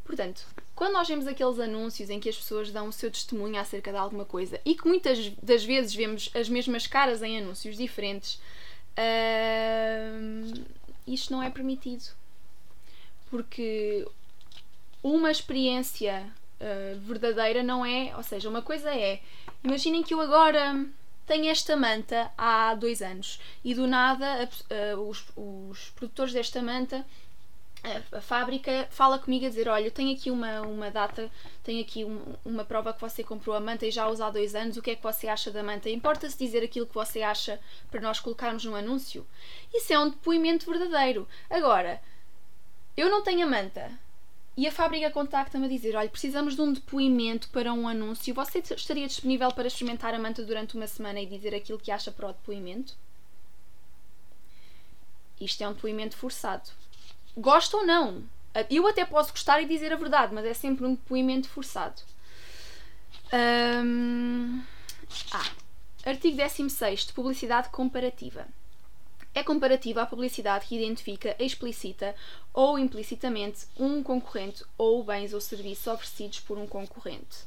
Portanto, 0.05 0.48
quando 0.74 0.94
nós 0.94 1.10
vemos 1.10 1.27
aqueles 1.27 1.60
anúncios 1.60 2.10
em 2.10 2.22
que 2.22 2.29
as 2.29 2.38
pessoas 2.38 2.72
dão 2.72 2.88
o 2.88 2.94
seu 2.94 3.12
testemunho 3.12 3.60
acerca 3.60 3.91
de 3.91 3.98
alguma 3.98 4.24
coisa 4.24 4.62
e 4.63 4.75
que 4.75 4.88
muitas 4.88 5.27
das 5.44 5.65
vezes 5.65 5.94
vemos 5.94 6.32
as 6.34 6.48
mesmas 6.48 6.88
caras 6.88 7.22
em 7.22 7.38
anúncios 7.38 7.75
diferentes, 7.75 8.36
uh, 8.98 10.63
isto 11.05 11.34
não 11.34 11.44
é 11.44 11.50
permitido. 11.50 12.15
Porque 13.29 14.08
uma 15.03 15.29
experiência 15.29 16.32
uh, 16.60 17.00
verdadeira 17.00 17.64
não 17.64 17.86
é. 17.86 18.14
Ou 18.16 18.24
seja, 18.24 18.50
uma 18.50 18.62
coisa 18.62 18.94
é. 18.94 19.22
Imaginem 19.64 20.04
que 20.04 20.14
eu 20.14 20.22
agora 20.22 20.86
tenho 21.26 21.50
esta 21.50 21.76
manta 21.76 22.32
há 22.38 22.76
dois 22.76 23.02
anos 23.02 23.40
e 23.64 23.74
do 23.74 23.88
nada 23.88 24.48
uh, 24.96 25.00
os, 25.10 25.26
os 25.36 25.90
produtores 25.90 26.34
desta 26.34 26.62
manta 26.62 27.04
a, 28.12 28.22
fábrica 28.22 28.88
fala 28.90 29.20
comigo 29.20 29.46
a 29.46 29.50
dizer: 29.50 29.68
Olha, 29.68 29.92
tenho 29.92 30.16
aqui 30.16 30.32
uma, 30.32 30.62
uma 30.62 30.90
data, 30.90 31.30
tenho 31.64 31.82
aqui 31.82 32.04
um, 32.04 32.36
uma 32.44 32.66
prova 32.66 32.94
que 32.94 33.02
você 33.02 33.24
comprou 33.24 33.56
a 33.56 33.60
manta 33.60 33.86
e 33.86 33.92
já 33.92 34.08
usa 34.08 34.26
há 34.26 34.30
dois 34.30 34.56
anos. 34.56 34.78
O 34.78 34.82
que 34.82 34.92
é 34.92 34.96
que 34.96 35.04
você 35.04 35.28
acha 35.28 35.52
da 35.52 35.62
manta? 35.62 35.90
Importa-se 35.90 36.38
dizer 36.38 36.64
aquilo 36.64 36.88
que 36.88 36.96
você 36.96 37.22
acha 37.22 37.60
para 37.92 38.02
nós 38.02 38.20
colocarmos 38.20 38.66
no 38.66 38.76
anúncio? 38.76 39.26
Isso 39.74 39.94
é 39.94 40.00
um 40.00 40.10
depoimento 40.10 40.70
verdadeiro. 40.70 41.28
Agora, 41.50 42.02
eu 42.98 43.10
não 43.10 43.22
tenho 43.24 43.46
a 43.46 43.50
manta, 43.50 43.92
e 44.58 44.66
a 44.68 44.72
fábrica 44.72 45.12
contacta-me 45.12 45.66
a 45.66 45.70
dizer: 45.70 45.96
olha, 45.96 46.10
precisamos 46.10 46.56
de 46.56 46.62
um 46.62 46.72
depoimento 46.72 47.50
para 47.50 47.74
um 47.74 47.88
anúncio. 47.88 48.34
Você 48.34 48.60
estaria 48.60 49.08
disponível 49.08 49.52
para 49.52 49.68
experimentar 49.68 50.14
a 50.14 50.20
manta 50.20 50.44
durante 50.44 50.76
uma 50.76 50.88
semana 50.88 51.20
e 51.20 51.26
dizer 51.26 51.54
aquilo 51.54 51.80
que 51.80 51.92
acha 51.92 52.12
para 52.12 52.30
o 52.30 52.34
depoimento? 52.34 52.96
Isto 55.40 55.64
é 55.64 55.68
um 55.68 55.74
depoimento 55.74 56.16
forçado. 56.16 56.70
Gosta 57.38 57.78
ou 57.78 57.86
não? 57.86 58.24
Eu 58.70 58.88
até 58.88 59.04
posso 59.04 59.32
gostar 59.32 59.62
e 59.62 59.66
dizer 59.66 59.92
a 59.92 59.98
verdade, 59.98 60.34
mas 60.34 60.46
é 60.46 60.54
sempre 60.54 60.86
um 60.86 60.96
depoimento 60.96 61.50
forçado. 61.50 62.02
Hum... 63.34 64.64
Ah, 65.34 65.52
artigo 66.06 66.38
16. 66.38 67.12
Publicidade 67.12 67.68
comparativa 67.70 68.48
é 69.36 69.44
comparativa 69.44 70.01
à 70.01 70.06
publicidade 70.06 70.65
que 70.65 70.75
identifica 70.75 71.36
explicita 71.38 72.15
ou 72.54 72.80
implicitamente 72.80 73.68
um 73.77 74.01
concorrente 74.01 74.63
ou 74.77 75.04
bens 75.04 75.34
ou 75.34 75.42
serviços 75.42 75.86
oferecidos 75.88 76.39
por 76.39 76.58
um 76.58 76.65
concorrente. 76.65 77.46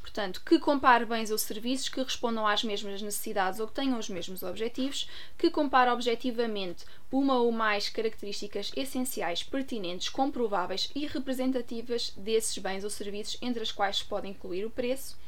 Portanto, 0.00 0.40
que 0.46 0.60
compare 0.60 1.04
bens 1.04 1.32
ou 1.32 1.36
serviços 1.36 1.88
que 1.88 2.00
respondam 2.00 2.46
às 2.46 2.62
mesmas 2.62 3.02
necessidades 3.02 3.58
ou 3.58 3.66
que 3.66 3.74
tenham 3.74 3.98
os 3.98 4.08
mesmos 4.08 4.44
objetivos, 4.44 5.10
que 5.36 5.50
compare 5.50 5.90
objetivamente 5.90 6.84
uma 7.10 7.38
ou 7.38 7.50
mais 7.50 7.88
características 7.88 8.70
essenciais, 8.76 9.42
pertinentes, 9.42 10.08
comprováveis 10.08 10.92
e 10.94 11.06
representativas 11.06 12.12
desses 12.16 12.56
bens 12.56 12.84
ou 12.84 12.90
serviços, 12.90 13.36
entre 13.42 13.64
as 13.64 13.72
quais 13.72 13.98
se 13.98 14.04
pode 14.04 14.28
incluir 14.28 14.64
o 14.64 14.70
preço, 14.70 15.18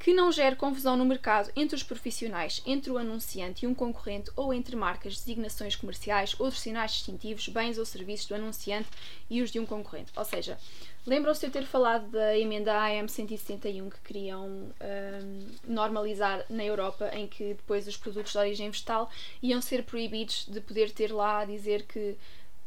que 0.00 0.14
não 0.14 0.32
gere 0.32 0.56
confusão 0.56 0.96
no 0.96 1.04
mercado 1.04 1.52
entre 1.54 1.76
os 1.76 1.82
profissionais, 1.82 2.62
entre 2.64 2.90
o 2.90 2.96
anunciante 2.96 3.64
e 3.64 3.68
um 3.68 3.74
concorrente 3.74 4.30
ou 4.34 4.52
entre 4.52 4.74
marcas, 4.74 5.16
designações 5.16 5.76
comerciais, 5.76 6.34
outros 6.40 6.62
sinais 6.62 6.92
distintivos, 6.92 7.46
bens 7.48 7.76
ou 7.76 7.84
serviços 7.84 8.26
do 8.26 8.34
anunciante 8.34 8.88
e 9.28 9.42
os 9.42 9.50
de 9.50 9.60
um 9.60 9.66
concorrente. 9.66 10.10
Ou 10.16 10.24
seja, 10.24 10.58
lembram-se 11.06 11.40
de 11.40 11.46
eu 11.48 11.50
ter 11.50 11.66
falado 11.66 12.08
da 12.08 12.36
emenda 12.36 12.72
AM 12.82 13.06
171 13.10 13.90
que 13.90 14.00
queriam 14.00 14.46
um, 14.48 15.46
normalizar 15.68 16.46
na 16.48 16.64
Europa, 16.64 17.10
em 17.12 17.26
que 17.26 17.52
depois 17.52 17.86
os 17.86 17.98
produtos 17.98 18.32
de 18.32 18.38
origem 18.38 18.70
vegetal 18.70 19.10
iam 19.42 19.60
ser 19.60 19.84
proibidos 19.84 20.46
de 20.48 20.62
poder 20.62 20.90
ter 20.92 21.12
lá 21.12 21.40
a 21.40 21.44
dizer 21.44 21.82
que 21.82 22.16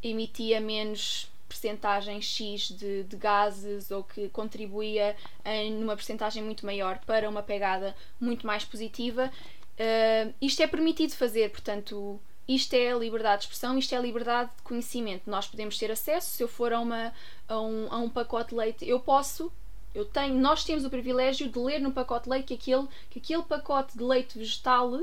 emitia 0.04 0.62
menos 0.62 1.33
percentagem 1.54 2.20
X 2.20 2.70
de, 2.70 3.04
de, 3.04 3.16
gases 3.16 3.92
ou 3.92 4.04
que 4.04 4.28
contribuía 4.30 5.16
em 5.46 5.72
numa 5.72 5.96
percentagem 5.96 6.44
muito 6.44 6.66
maior 6.66 6.98
para 7.06 7.30
uma 7.30 7.44
pegada 7.44 7.96
muito 8.20 8.48
mais 8.48 8.66
positiva. 8.66 9.32
Uh, 9.74 10.34
isto 10.42 10.62
é 10.62 10.68
permitido 10.68 11.14
fazer, 11.14 11.52
portanto, 11.52 12.20
isto 12.48 12.74
é 12.74 12.92
a 12.92 12.96
liberdade 12.96 13.42
de 13.42 13.44
expressão, 13.46 13.78
isto 13.78 13.94
é 13.94 13.98
a 13.98 14.02
liberdade 14.02 14.50
de 14.58 14.64
conhecimento. 14.64 15.30
Nós 15.30 15.48
podemos 15.48 15.78
ter 15.78 15.92
acesso, 15.92 16.32
se 16.32 16.44
eu 16.44 16.48
for 16.48 16.74
a, 16.74 16.80
uma, 16.80 17.14
a, 17.48 17.60
um, 17.60 17.88
a 17.92 17.98
um 18.00 18.10
pacote 18.10 18.50
de 18.50 18.56
leite, 18.56 18.90
eu 18.90 19.00
posso, 19.00 19.52
eu 19.94 20.06
tenho, 20.06 20.36
nós 20.36 20.64
temos 20.64 20.84
o 20.84 20.90
privilégio 20.90 21.50
de 21.50 21.60
ler 21.60 21.80
no 21.80 21.92
pacote 21.92 22.26
de 22.26 22.32
leite 22.32 22.48
que 22.48 22.54
aquele, 22.56 22.88
que 23.10 23.20
aquele 23.20 23.44
pacote 23.44 23.98
de 23.98 24.04
leite 24.04 24.38
vegetal 24.38 25.02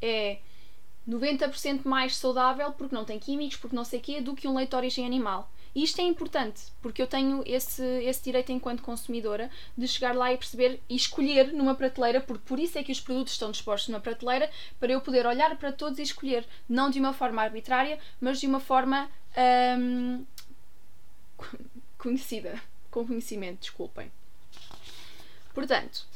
é 0.00 0.38
90% 1.08 1.84
mais 1.84 2.16
saudável 2.16 2.72
porque 2.72 2.94
não 2.94 3.04
tem 3.04 3.18
químicos, 3.18 3.56
porque 3.56 3.76
não 3.76 3.84
sei 3.84 4.00
o 4.00 4.02
quê, 4.02 4.20
do 4.20 4.34
que 4.34 4.48
um 4.48 4.56
leite 4.56 4.70
de 4.70 4.76
origem 4.76 5.06
animal. 5.06 5.50
E 5.76 5.82
isto 5.82 6.00
é 6.00 6.04
importante, 6.04 6.72
porque 6.80 7.02
eu 7.02 7.06
tenho 7.06 7.42
esse, 7.44 7.84
esse 7.84 8.24
direito 8.24 8.50
enquanto 8.50 8.82
consumidora 8.82 9.50
de 9.76 9.86
chegar 9.86 10.16
lá 10.16 10.32
e 10.32 10.38
perceber 10.38 10.80
e 10.88 10.96
escolher 10.96 11.52
numa 11.52 11.74
prateleira, 11.74 12.18
porque 12.18 12.42
por 12.46 12.58
isso 12.58 12.78
é 12.78 12.82
que 12.82 12.90
os 12.90 12.98
produtos 12.98 13.34
estão 13.34 13.50
dispostos 13.50 13.90
numa 13.90 14.00
prateleira, 14.00 14.50
para 14.80 14.90
eu 14.90 15.02
poder 15.02 15.26
olhar 15.26 15.54
para 15.58 15.70
todos 15.70 15.98
e 15.98 16.02
escolher, 16.02 16.46
não 16.66 16.88
de 16.88 16.98
uma 16.98 17.12
forma 17.12 17.42
arbitrária, 17.42 17.98
mas 18.18 18.40
de 18.40 18.46
uma 18.46 18.58
forma 18.58 19.10
hum, 19.78 20.24
conhecida, 21.98 22.58
com 22.90 23.06
conhecimento, 23.06 23.60
desculpem. 23.60 24.10
Portanto, 25.52 26.06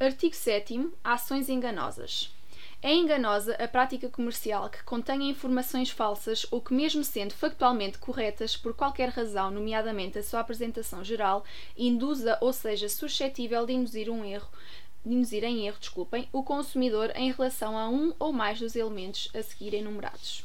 artigo 0.00 0.34
7 0.34 0.90
ações 1.04 1.48
enganosas. 1.48 2.34
É 2.80 2.94
enganosa 2.94 3.54
a 3.54 3.66
prática 3.66 4.08
comercial 4.08 4.70
que 4.70 4.84
contenha 4.84 5.28
informações 5.28 5.90
falsas 5.90 6.46
ou 6.50 6.60
que, 6.60 6.72
mesmo 6.72 7.02
sendo 7.02 7.34
factualmente 7.34 7.98
corretas, 7.98 8.56
por 8.56 8.72
qualquer 8.72 9.08
razão, 9.08 9.50
nomeadamente 9.50 10.16
a 10.18 10.22
sua 10.22 10.40
apresentação 10.40 11.02
geral, 11.02 11.44
induza 11.76 12.38
ou 12.40 12.52
seja 12.52 12.88
suscetível 12.88 13.66
de 13.66 13.72
induzir 13.72 14.08
um 14.08 14.24
erro 14.24 14.48
induzir 15.04 15.44
em 15.44 15.66
erro, 15.66 15.78
desculpem, 15.80 16.28
o 16.32 16.42
consumidor 16.42 17.12
em 17.14 17.32
relação 17.32 17.78
a 17.78 17.88
um 17.88 18.12
ou 18.18 18.32
mais 18.32 18.58
dos 18.58 18.76
elementos 18.76 19.30
a 19.34 19.42
seguir 19.42 19.74
enumerados, 19.74 20.44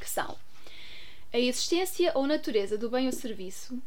que 0.00 0.08
são 0.08 0.36
a 1.32 1.38
existência 1.38 2.12
ou 2.14 2.26
natureza 2.26 2.78
do 2.78 2.88
bem 2.88 3.06
ou 3.06 3.12
serviço, 3.12 3.80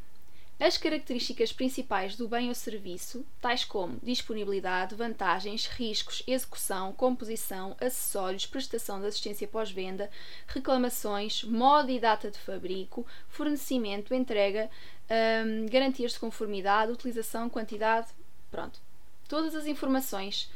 as 0.60 0.78
características 0.78 1.54
principais 1.54 2.18
do 2.18 2.28
bem 2.28 2.50
ou 2.50 2.56
serviço, 2.56 3.26
tais 3.40 3.64
como 3.64 3.98
disponibilidade, 4.04 4.94
vantagens, 4.94 5.68
riscos, 5.68 6.22
execução, 6.28 6.92
composição, 6.92 7.78
acessórios, 7.80 8.46
prestação 8.46 9.00
de 9.00 9.08
assistência 9.08 9.48
pós-venda, 9.48 10.12
reclamações, 10.48 11.46
modo 11.46 11.90
e 11.90 12.00
data 12.00 12.30
de 12.30 12.38
fabrico, 12.38 13.08
fornecimento, 13.30 14.14
entrega, 14.14 14.70
hum, 15.10 15.66
garantias 15.68 16.12
de 16.12 16.20
conformidade, 16.20 16.92
utilização, 16.92 17.50
quantidade, 17.50 18.10
pronto. 18.52 18.82
Todas 19.30 19.56
as 19.56 19.66
informações 19.66 20.52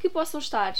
que 0.00 0.08
possam 0.08 0.40
estar 0.40 0.74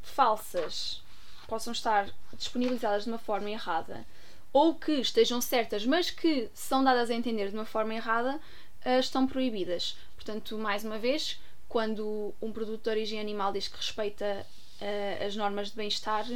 falsas, 0.00 1.02
possam 1.46 1.74
estar 1.74 2.08
disponibilizadas 2.38 3.04
de 3.04 3.10
uma 3.10 3.18
forma 3.18 3.50
errada, 3.50 4.06
ou 4.52 4.74
que 4.74 4.92
estejam 4.92 5.40
certas, 5.40 5.86
mas 5.86 6.10
que 6.10 6.50
são 6.54 6.84
dadas 6.84 7.10
a 7.10 7.14
entender 7.14 7.48
de 7.48 7.54
uma 7.54 7.64
forma 7.64 7.94
errada, 7.94 8.36
uh, 8.84 8.98
estão 8.98 9.26
proibidas. 9.26 9.96
Portanto, 10.14 10.58
mais 10.58 10.84
uma 10.84 10.98
vez, 10.98 11.40
quando 11.68 12.34
um 12.40 12.52
produto 12.52 12.84
de 12.84 12.90
origem 12.90 13.18
animal 13.18 13.52
diz 13.52 13.66
que 13.66 13.76
respeita 13.76 14.46
uh, 14.80 15.26
as 15.26 15.34
normas 15.34 15.70
de 15.70 15.76
bem-estar 15.76 16.26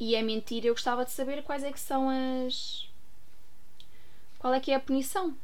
e 0.00 0.14
é 0.14 0.22
mentira, 0.22 0.66
eu 0.66 0.74
gostava 0.74 1.04
de 1.04 1.12
saber 1.12 1.42
quais 1.42 1.62
é 1.62 1.70
que 1.70 1.78
são 1.78 2.08
as. 2.08 2.88
qual 4.38 4.54
é 4.54 4.58
que 4.58 4.72
é 4.72 4.74
a 4.74 4.80
punição. 4.80 5.36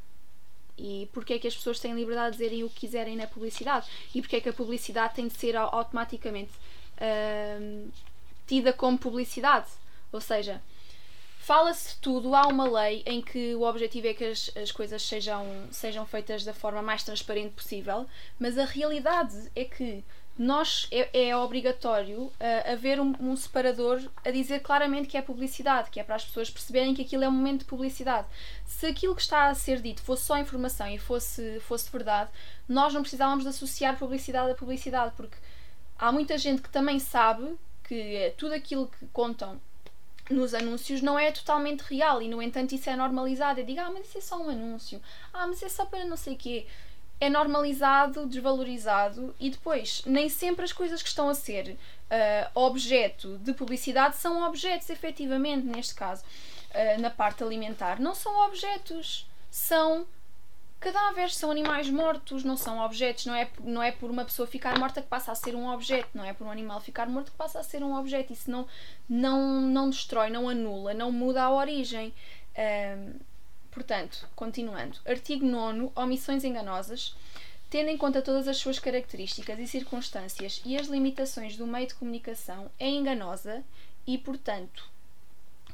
E 0.79 1.09
porque 1.13 1.35
é 1.35 1.39
que 1.39 1.47
as 1.47 1.55
pessoas 1.55 1.79
têm 1.79 1.95
liberdade 1.95 2.37
de 2.37 2.43
dizerem 2.43 2.65
o 2.65 2.69
que 2.69 2.81
quiserem 2.81 3.17
na 3.17 3.27
publicidade? 3.27 3.87
E 4.15 4.21
porque 4.21 4.37
é 4.37 4.41
que 4.41 4.49
a 4.49 4.53
publicidade 4.53 5.15
tem 5.15 5.29
de 5.29 5.35
ser 5.35 5.57
automaticamente 5.57 6.53
uh, 6.53 7.91
tida 8.47 8.73
como 8.73 8.99
publicidade? 8.99 9.69
Ou 10.13 10.21
seja, 10.21 10.63
Fala-se 11.47 11.97
tudo, 12.01 12.35
há 12.35 12.49
uma 12.49 12.69
lei 12.69 13.05
em 13.07 13.23
que 13.23 13.55
o 13.55 13.63
objetivo 13.63 14.09
é 14.09 14.15
que 14.15 14.25
as, 14.25 14.51
as 14.61 14.73
coisas 14.73 15.01
sejam, 15.01 15.47
sejam 15.71 16.05
feitas 16.05 16.45
da 16.45 16.53
forma 16.53 16.83
mais 16.83 17.05
transparente 17.05 17.53
possível, 17.53 18.05
mas 18.37 18.59
a 18.59 18.65
realidade 18.65 19.49
é 19.55 19.65
que 19.65 20.05
nós 20.37 20.89
é, 20.91 21.29
é 21.29 21.37
obrigatório 21.37 22.23
uh, 22.23 22.33
haver 22.73 23.01
um, 23.01 23.15
um, 23.21 23.37
separador 23.37 24.03
a 24.25 24.33
dizer 24.33 24.59
claramente 24.59 25.07
que 25.07 25.17
é 25.17 25.23
publicidade, 25.23 25.89
que 25.89 26.01
é 26.01 26.03
para 26.03 26.17
as 26.17 26.25
pessoas 26.25 26.51
perceberem 26.51 26.93
que 26.97 27.03
aquilo 27.03 27.23
é 27.23 27.29
um 27.29 27.31
momento 27.33 27.61
de 27.61 27.67
publicidade. 27.67 28.27
Se 28.65 28.85
aquilo 28.85 29.15
que 29.15 29.23
está 29.23 29.47
a 29.47 29.55
ser 29.55 29.81
dito 29.81 30.03
fosse 30.03 30.25
só 30.25 30.37
informação 30.37 30.89
e 30.89 30.99
fosse, 30.99 31.61
fosse 31.61 31.89
verdade, 31.93 32.29
nós 32.69 32.93
não 32.93 33.03
precisávamos 33.03 33.45
de 33.45 33.51
associar 33.51 33.97
publicidade 33.97 34.51
a 34.51 34.55
publicidade, 34.57 35.13
porque 35.17 35.37
há 35.97 36.11
muita 36.11 36.37
gente 36.39 36.61
que 36.61 36.71
também 36.71 36.99
sabe 36.99 37.55
que 37.85 38.35
tudo 38.37 38.53
aquilo 38.53 38.89
que 38.89 39.07
contam 39.13 39.61
nos 40.31 40.55
anúncios 40.55 41.01
não 41.01 41.19
é 41.19 41.31
totalmente 41.31 41.81
real 41.83 42.21
e 42.21 42.29
no 42.29 42.43
entanto 42.43 42.75
isso 42.75 42.89
é 42.91 42.97
normalizado. 42.97 43.61
Eu 43.61 43.67
digo, 43.67 43.81
ah, 43.81 43.91
mas 43.93 44.09
isso 44.09 44.19
é 44.19 44.21
só 44.21 44.39
um 44.39 44.49
anúncio, 44.49 45.01
ah, 45.33 45.47
mas 45.47 45.63
é 45.63 45.69
só 45.69 45.85
para 45.85 46.05
não 46.05 46.17
sei 46.17 46.35
o 46.35 46.37
quê. 46.37 46.67
É 47.19 47.31
normalizado, 47.31 48.27
desvalorizado 48.27 49.35
e 49.41 49.49
depois 49.49 50.03
nem 50.05 50.29
sempre 50.29 50.65
as 50.65 50.73
coisas 50.73 51.03
que 51.03 51.09
estão 51.09 51.31
a 51.31 51.35
ser 51.35 51.71
uh, 52.11 52.51
objeto 52.55 53.39
de 53.39 53.55
publicidade 53.55 54.17
são 54.17 54.47
objetos, 54.47 54.91
efetivamente, 54.91 55.67
neste 55.67 55.95
caso, 55.95 56.23
uh, 56.23 57.01
na 57.01 57.09
parte 57.09 57.43
alimentar. 57.43 57.99
Não 57.99 58.15
são 58.15 58.47
objetos, 58.47 59.27
são 59.51 60.07
cadáveres 60.81 61.37
são 61.37 61.51
animais 61.51 61.89
mortos, 61.89 62.45
não 62.45 62.57
são 62.57 62.79
objetos. 62.79 63.27
Não 63.27 63.35
é, 63.35 63.49
não 63.61 63.83
é 63.83 63.91
por 63.91 64.11
uma 64.11 64.25
pessoa 64.25 64.47
ficar 64.47 64.79
morta 64.79 65.03
que 65.03 65.09
passa 65.09 65.33
a 65.33 65.35
ser 65.35 65.55
um 65.55 65.69
objeto, 65.69 66.09
não 66.15 66.25
é 66.25 66.33
por 66.33 66.47
um 66.47 66.51
animal 66.51 66.81
ficar 66.81 67.09
morto 67.09 67.31
que 67.31 67.37
passa 67.37 67.61
a 67.61 67.63
ser 67.63 67.83
um 67.83 67.95
objeto. 67.95 68.33
Isso 68.33 68.51
não, 68.51 68.67
não, 69.09 69.61
não 69.61 69.91
destrói, 69.91 70.31
não 70.31 70.49
anula, 70.49 70.95
não 70.95 71.11
muda 71.11 71.43
a 71.43 71.51
origem. 71.51 72.13
Um, 72.57 73.15
portanto, 73.71 74.29
continuando. 74.35 74.99
Artigo 75.07 75.45
9. 75.45 75.91
Omissões 75.95 76.45
enganosas. 76.45 77.15
Tendo 77.69 77.91
em 77.91 77.99
conta 77.99 78.23
todas 78.23 78.47
as 78.47 78.59
suas 78.59 78.79
características 78.79 79.59
e 79.59 79.67
circunstâncias 79.67 80.63
e 80.65 80.77
as 80.77 80.87
limitações 80.87 81.57
do 81.57 81.67
meio 81.67 81.89
de 81.89 81.97
comunicação, 81.97 82.71
é 82.79 82.89
enganosa 82.89 83.65
e, 84.07 84.17
portanto, 84.17 84.89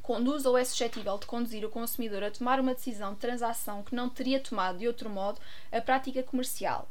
conduz 0.03 0.45
ou 0.45 0.59
é 0.59 0.65
suscetível 0.65 1.17
de 1.17 1.27
conduzir 1.27 1.65
o 1.65 1.71
consumidor 1.71 2.25
a 2.25 2.31
tomar 2.31 2.59
uma 2.59 2.75
decisão 2.75 3.15
de 3.15 3.21
transação 3.21 3.83
que 3.83 3.95
não 3.95 4.09
teria 4.09 4.41
tomado 4.41 4.79
de 4.79 4.87
outro 4.87 5.09
modo 5.09 5.41
a 5.71 5.81
prática 5.81 6.23
comercial, 6.23 6.89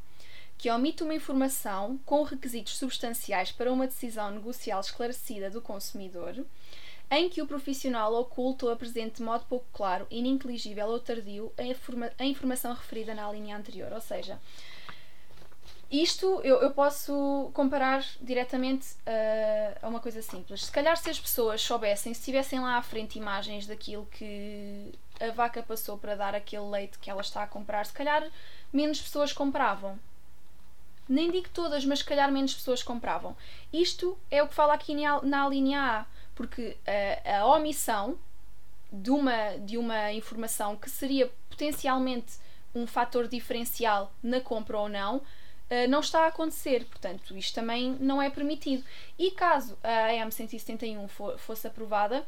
que 0.58 0.71
omite 0.71 1.04
uma 1.04 1.13
informação 1.13 2.00
com 2.06 2.24
requisitos 2.24 2.78
substanciais 2.78 3.52
para 3.52 3.71
uma 3.71 3.88
decisão 3.88 4.32
negocial 4.32 4.80
esclarecida 4.80 5.50
do 5.50 5.62
consumidor, 5.62 6.45
em 7.10 7.28
que 7.28 7.41
o 7.41 7.47
profissional 7.47 8.13
oculta 8.15 8.65
ou 8.65 8.71
apresente 8.71 9.17
de 9.17 9.24
modo 9.24 9.43
pouco 9.45 9.65
claro, 9.74 10.08
ininteligível 10.10 10.88
ou 10.88 11.00
tardio 11.00 11.52
a, 11.58 11.63
informa 11.63 12.10
a 12.17 12.24
informação 12.24 12.74
referida 12.74 13.13
na 13.13 13.30
linha 13.30 13.58
anterior. 13.58 13.91
Ou 13.91 14.00
seja, 14.00 14.39
isto 15.91 16.39
eu, 16.43 16.62
eu 16.62 16.71
posso 16.71 17.51
comparar 17.54 18.01
diretamente 18.21 18.93
uh, 19.06 19.80
a 19.82 19.88
uma 19.89 19.99
coisa 19.99 20.21
simples. 20.21 20.65
Se 20.65 20.71
calhar 20.71 20.95
se 20.95 21.10
as 21.10 21.19
pessoas 21.19 21.62
soubessem, 21.62 22.13
se 22.13 22.23
tivessem 22.23 22.62
lá 22.62 22.77
à 22.77 22.82
frente 22.82 23.19
imagens 23.19 23.67
daquilo 23.67 24.06
que 24.06 24.93
a 25.19 25.32
vaca 25.32 25.62
passou 25.62 25.97
para 25.97 26.15
dar 26.15 26.34
aquele 26.34 26.63
leite 26.63 26.97
que 26.97 27.10
ela 27.10 27.21
está 27.21 27.43
a 27.43 27.47
comprar, 27.47 27.86
se 27.86 27.91
calhar 27.91 28.25
menos 28.71 29.01
pessoas 29.01 29.34
compravam. 29.34 29.99
Nem 31.10 31.30
digo 31.30 31.49
todas, 31.49 31.84
mas 31.84 31.99
se 31.99 32.06
calhar 32.06 32.32
menos 32.32 32.54
pessoas 32.54 32.82
compravam. 32.82 33.36
Isto 33.73 34.17
é 34.30 34.41
o 34.41 34.47
que 34.47 34.54
fala 34.54 34.73
aqui 34.73 34.95
na 35.23 35.49
linha 35.49 35.82
A, 35.82 36.06
porque 36.34 36.77
a, 37.25 37.39
a 37.39 37.45
omissão 37.47 38.17
de 38.93 39.12
uma, 39.12 39.58
de 39.58 39.77
uma 39.77 40.13
informação 40.13 40.77
que 40.77 40.89
seria 40.89 41.30
potencialmente 41.49 42.34
um 42.73 42.88
fator 42.88 43.27
diferencial 43.27 44.13
na 44.23 44.39
compra 44.39 44.80
ou 44.80 44.88
não, 44.88 45.21
eh, 45.71 45.88
não 45.88 46.01
está 46.01 46.25
a 46.25 46.27
acontecer. 46.27 46.84
Portanto, 46.84 47.36
isto 47.38 47.55
também 47.55 47.95
não 47.97 48.21
é 48.21 48.29
permitido. 48.29 48.84
E 49.17 49.31
caso 49.31 49.77
a 49.81 50.07
AM 50.07 50.29
171 50.29 51.07
for, 51.07 51.39
fosse 51.39 51.65
aprovada, 51.65 52.25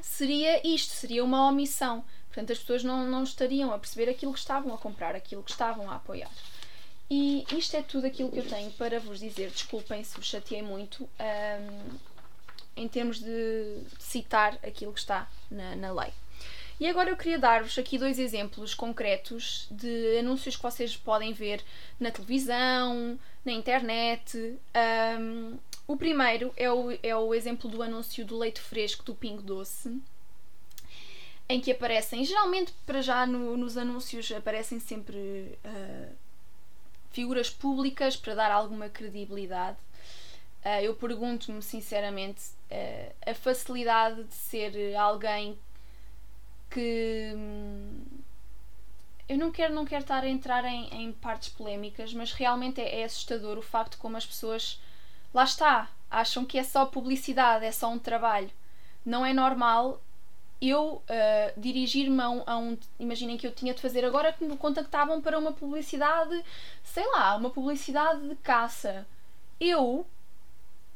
seria 0.00 0.66
isto, 0.66 0.92
seria 0.92 1.24
uma 1.24 1.46
omissão. 1.46 2.04
Portanto, 2.26 2.52
as 2.52 2.58
pessoas 2.58 2.82
não, 2.82 3.06
não 3.06 3.22
estariam 3.22 3.72
a 3.72 3.78
perceber 3.78 4.10
aquilo 4.10 4.32
que 4.32 4.40
estavam 4.40 4.74
a 4.74 4.78
comprar, 4.78 5.14
aquilo 5.14 5.44
que 5.44 5.52
estavam 5.52 5.88
a 5.88 5.94
apoiar. 5.94 6.30
E 7.08 7.46
isto 7.52 7.76
é 7.76 7.82
tudo 7.82 8.04
aquilo 8.04 8.32
que 8.32 8.38
eu 8.40 8.48
tenho 8.48 8.72
para 8.72 8.98
vos 8.98 9.20
dizer. 9.20 9.50
Desculpem 9.50 10.02
se 10.02 10.16
vos 10.16 10.26
chateei 10.26 10.60
muito 10.60 11.04
um, 11.04 11.08
ehm, 11.20 11.98
em 12.76 12.88
termos 12.88 13.20
de 13.20 13.80
citar 14.00 14.54
aquilo 14.54 14.92
que 14.92 14.98
está 14.98 15.28
na, 15.48 15.76
na 15.76 15.92
lei. 15.92 16.12
E 16.78 16.86
agora 16.86 17.08
eu 17.08 17.16
queria 17.16 17.38
dar-vos 17.38 17.78
aqui 17.78 17.96
dois 17.96 18.18
exemplos 18.18 18.74
concretos 18.74 19.66
de 19.70 20.18
anúncios 20.18 20.56
que 20.56 20.62
vocês 20.62 20.94
podem 20.94 21.32
ver 21.32 21.64
na 21.98 22.10
televisão, 22.10 23.18
na 23.44 23.52
internet. 23.52 24.58
Um, 25.18 25.58
o 25.86 25.96
primeiro 25.96 26.52
é 26.54 26.70
o, 26.70 26.98
é 27.02 27.16
o 27.16 27.32
exemplo 27.32 27.70
do 27.70 27.82
anúncio 27.82 28.26
do 28.26 28.36
leite 28.36 28.60
fresco 28.60 29.02
do 29.04 29.14
Pingo 29.14 29.40
Doce, 29.40 29.98
em 31.48 31.60
que 31.62 31.72
aparecem, 31.72 32.22
geralmente 32.24 32.74
para 32.84 33.00
já 33.00 33.24
no, 33.24 33.56
nos 33.56 33.78
anúncios 33.78 34.30
aparecem 34.32 34.78
sempre 34.78 35.58
uh, 35.64 36.12
figuras 37.10 37.48
públicas 37.48 38.16
para 38.16 38.34
dar 38.34 38.50
alguma 38.50 38.90
credibilidade. 38.90 39.78
Uh, 40.62 40.82
eu 40.82 40.94
pergunto-me 40.94 41.62
sinceramente 41.62 42.42
uh, 42.70 43.14
a 43.30 43.32
facilidade 43.32 44.24
de 44.24 44.34
ser 44.34 44.94
alguém 44.96 45.56
que 46.70 47.32
hum, 47.34 48.04
eu 49.28 49.36
não 49.36 49.50
quero, 49.50 49.74
não 49.74 49.84
quero 49.84 50.02
estar 50.02 50.22
a 50.22 50.28
entrar 50.28 50.64
em, 50.64 50.88
em 50.94 51.12
partes 51.12 51.48
polémicas, 51.48 52.12
mas 52.14 52.32
realmente 52.32 52.80
é, 52.80 53.00
é, 53.00 53.04
assustador 53.04 53.58
o 53.58 53.62
facto 53.62 53.98
como 53.98 54.16
as 54.16 54.26
pessoas 54.26 54.80
lá 55.34 55.44
está, 55.44 55.90
acham 56.10 56.44
que 56.44 56.58
é 56.58 56.64
só 56.64 56.86
publicidade, 56.86 57.64
é 57.64 57.72
só 57.72 57.90
um 57.90 57.98
trabalho. 57.98 58.50
Não 59.04 59.24
é 59.26 59.32
normal 59.32 60.00
eu 60.60 61.02
uh, 61.02 61.60
dirigir-me 61.60 62.20
a, 62.20 62.30
um, 62.30 62.42
a 62.46 62.56
um. 62.56 62.78
Imaginem 62.98 63.36
que 63.36 63.46
eu 63.46 63.52
tinha 63.52 63.74
de 63.74 63.80
fazer 63.82 64.04
agora 64.04 64.32
que 64.32 64.44
me 64.44 64.56
contactavam 64.56 65.20
para 65.20 65.38
uma 65.38 65.52
publicidade, 65.52 66.42
sei 66.82 67.06
lá, 67.12 67.36
uma 67.36 67.50
publicidade 67.50 68.26
de 68.28 68.36
caça. 68.36 69.06
Eu 69.60 70.06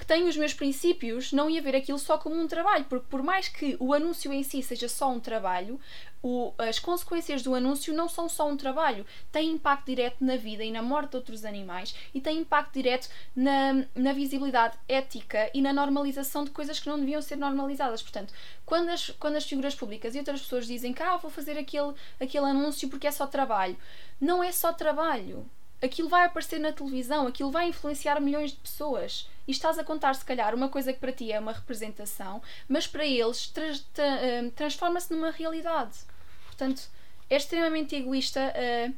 que 0.00 0.06
tenho 0.06 0.26
os 0.28 0.36
meus 0.36 0.54
princípios, 0.54 1.30
não 1.30 1.50
ia 1.50 1.60
ver 1.60 1.76
aquilo 1.76 1.98
só 1.98 2.16
como 2.16 2.34
um 2.34 2.48
trabalho, 2.48 2.86
porque 2.86 3.04
por 3.10 3.22
mais 3.22 3.48
que 3.48 3.76
o 3.78 3.92
anúncio 3.92 4.32
em 4.32 4.42
si 4.42 4.62
seja 4.62 4.88
só 4.88 5.10
um 5.10 5.20
trabalho, 5.20 5.78
o, 6.22 6.54
as 6.56 6.78
consequências 6.78 7.42
do 7.42 7.54
anúncio 7.54 7.92
não 7.92 8.08
são 8.08 8.26
só 8.26 8.48
um 8.48 8.56
trabalho, 8.56 9.04
têm 9.30 9.50
impacto 9.50 9.84
direto 9.84 10.24
na 10.24 10.36
vida 10.36 10.64
e 10.64 10.70
na 10.70 10.80
morte 10.80 11.10
de 11.10 11.16
outros 11.16 11.44
animais 11.44 11.94
e 12.14 12.20
têm 12.20 12.38
impacto 12.38 12.72
direto 12.72 13.10
na, 13.36 13.84
na 13.94 14.14
visibilidade 14.14 14.78
ética 14.88 15.50
e 15.52 15.60
na 15.60 15.70
normalização 15.70 16.44
de 16.44 16.50
coisas 16.50 16.80
que 16.80 16.88
não 16.88 16.98
deviam 16.98 17.20
ser 17.20 17.36
normalizadas. 17.36 18.00
Portanto, 18.00 18.32
quando 18.64 18.88
as, 18.88 19.10
quando 19.10 19.36
as 19.36 19.44
figuras 19.44 19.74
públicas 19.74 20.14
e 20.14 20.18
outras 20.18 20.40
pessoas 20.40 20.66
dizem 20.66 20.94
que 20.94 21.02
ah, 21.02 21.18
vou 21.18 21.30
fazer 21.30 21.58
aquele, 21.58 21.92
aquele 22.18 22.46
anúncio 22.46 22.88
porque 22.88 23.06
é 23.06 23.12
só 23.12 23.26
trabalho, 23.26 23.76
não 24.18 24.42
é 24.42 24.50
só 24.50 24.72
trabalho 24.72 25.46
aquilo 25.82 26.08
vai 26.08 26.26
aparecer 26.26 26.58
na 26.58 26.72
televisão, 26.72 27.26
aquilo 27.26 27.50
vai 27.50 27.68
influenciar 27.68 28.20
milhões 28.20 28.52
de 28.52 28.58
pessoas. 28.58 29.28
E 29.46 29.50
estás 29.50 29.78
a 29.78 29.84
contar, 29.84 30.14
se 30.14 30.24
calhar, 30.24 30.54
uma 30.54 30.68
coisa 30.68 30.92
que 30.92 31.00
para 31.00 31.12
ti 31.12 31.32
é 31.32 31.40
uma 31.40 31.52
representação, 31.52 32.42
mas 32.68 32.86
para 32.86 33.04
eles 33.04 33.48
tra 33.48 33.72
tra 33.92 34.04
uh, 34.06 34.50
transforma-se 34.52 35.12
numa 35.12 35.30
realidade. 35.30 35.98
Portanto, 36.46 36.88
é 37.28 37.36
extremamente 37.36 37.96
egoísta 37.96 38.40
uh, 38.40 38.94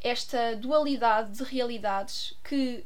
esta 0.00 0.54
dualidade 0.56 1.32
de 1.32 1.44
realidades 1.44 2.36
que 2.44 2.84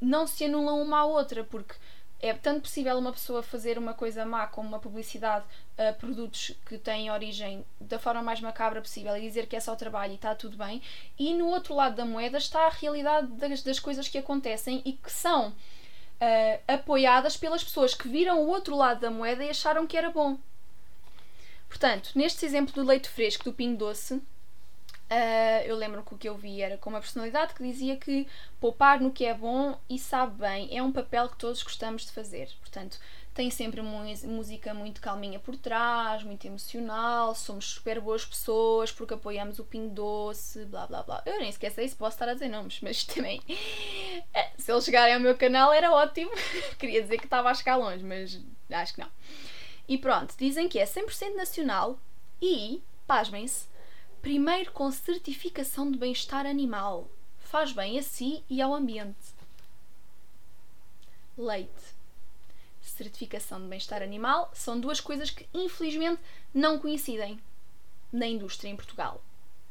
não 0.00 0.26
se 0.26 0.44
anulam 0.44 0.82
uma 0.82 0.98
à 1.00 1.04
outra, 1.04 1.42
porque 1.44 1.74
é 2.22 2.32
tanto 2.32 2.62
possível 2.62 2.96
uma 2.96 3.12
pessoa 3.12 3.42
fazer 3.42 3.76
uma 3.76 3.92
coisa 3.92 4.24
má 4.24 4.46
como 4.46 4.68
uma 4.68 4.78
publicidade 4.78 5.44
a 5.76 5.92
produtos 5.92 6.52
que 6.64 6.78
têm 6.78 7.10
origem 7.10 7.64
da 7.80 7.98
forma 7.98 8.22
mais 8.22 8.40
macabra 8.40 8.80
possível 8.80 9.16
e 9.16 9.20
dizer 9.20 9.48
que 9.48 9.56
é 9.56 9.60
só 9.60 9.74
trabalho 9.74 10.12
e 10.12 10.14
está 10.14 10.32
tudo 10.32 10.56
bem, 10.56 10.80
e 11.18 11.34
no 11.34 11.48
outro 11.48 11.74
lado 11.74 11.96
da 11.96 12.04
moeda 12.04 12.38
está 12.38 12.66
a 12.66 12.70
realidade 12.70 13.26
das, 13.32 13.62
das 13.62 13.80
coisas 13.80 14.08
que 14.08 14.16
acontecem 14.16 14.80
e 14.84 14.92
que 14.92 15.10
são 15.10 15.48
uh, 15.48 15.54
apoiadas 16.68 17.36
pelas 17.36 17.64
pessoas 17.64 17.92
que 17.92 18.08
viram 18.08 18.40
o 18.40 18.46
outro 18.46 18.76
lado 18.76 19.00
da 19.00 19.10
moeda 19.10 19.44
e 19.44 19.50
acharam 19.50 19.84
que 19.84 19.96
era 19.96 20.10
bom. 20.10 20.38
Portanto, 21.68 22.12
neste 22.14 22.46
exemplo 22.46 22.72
do 22.72 22.84
leite 22.84 23.08
fresco 23.08 23.44
do 23.44 23.52
Pingo 23.52 23.78
Doce, 23.78 24.22
Uh, 25.12 25.66
eu 25.66 25.76
lembro 25.76 26.02
que 26.02 26.14
o 26.14 26.16
que 26.16 26.26
eu 26.26 26.34
vi 26.34 26.62
era 26.62 26.78
com 26.78 26.88
uma 26.88 27.00
personalidade 27.00 27.52
que 27.52 27.62
dizia 27.62 27.98
que 27.98 28.26
poupar 28.58 28.98
no 28.98 29.12
que 29.12 29.26
é 29.26 29.34
bom 29.34 29.78
e 29.86 29.98
sabe 29.98 30.40
bem 30.40 30.74
é 30.74 30.82
um 30.82 30.90
papel 30.90 31.28
que 31.28 31.36
todos 31.36 31.62
gostamos 31.62 32.06
de 32.06 32.12
fazer. 32.12 32.48
Portanto, 32.60 32.98
tem 33.34 33.50
sempre 33.50 33.82
música 33.82 34.72
muito 34.72 35.02
calminha 35.02 35.38
por 35.38 35.54
trás, 35.54 36.22
muito 36.22 36.46
emocional, 36.46 37.34
somos 37.34 37.66
super 37.66 38.00
boas 38.00 38.24
pessoas 38.24 38.90
porque 38.90 39.12
apoiamos 39.12 39.58
o 39.58 39.64
Pingo 39.64 39.92
Doce, 39.92 40.64
blá 40.64 40.86
blá 40.86 41.02
blá. 41.02 41.22
Eu 41.26 41.38
nem 41.38 41.52
sequer 41.52 41.72
sei 41.72 41.88
se 41.88 41.96
posso 41.96 42.14
estar 42.14 42.30
a 42.30 42.32
dizer 42.32 42.48
nomes, 42.48 42.78
mas 42.80 43.04
também. 43.04 43.42
Eh, 44.32 44.50
se 44.56 44.72
eles 44.72 44.84
chegarem 44.84 45.14
ao 45.14 45.20
meu 45.20 45.36
canal 45.36 45.74
era 45.74 45.92
ótimo. 45.92 46.30
Queria 46.78 47.02
dizer 47.02 47.18
que 47.18 47.26
estava 47.26 47.50
a 47.50 47.54
chegar 47.54 47.76
longe, 47.76 48.02
mas 48.02 48.40
acho 48.70 48.94
que 48.94 49.00
não. 49.00 49.10
E 49.86 49.98
pronto, 49.98 50.34
dizem 50.38 50.70
que 50.70 50.78
é 50.78 50.86
100% 50.86 51.34
nacional 51.34 51.98
e, 52.40 52.82
pasmem-se, 53.06 53.71
Primeiro 54.22 54.70
com 54.70 54.88
certificação 54.92 55.90
de 55.90 55.98
bem-estar 55.98 56.46
animal. 56.46 57.10
Faz 57.40 57.72
bem 57.72 57.98
a 57.98 58.02
si 58.04 58.44
e 58.48 58.62
ao 58.62 58.72
ambiente. 58.72 59.18
Leite. 61.36 61.82
Certificação 62.80 63.60
de 63.60 63.66
bem-estar 63.66 64.00
animal 64.00 64.48
são 64.54 64.78
duas 64.78 65.00
coisas 65.00 65.28
que 65.28 65.48
infelizmente 65.52 66.20
não 66.54 66.78
coincidem 66.78 67.40
na 68.12 68.24
indústria 68.28 68.70
em 68.70 68.76
Portugal. 68.76 69.20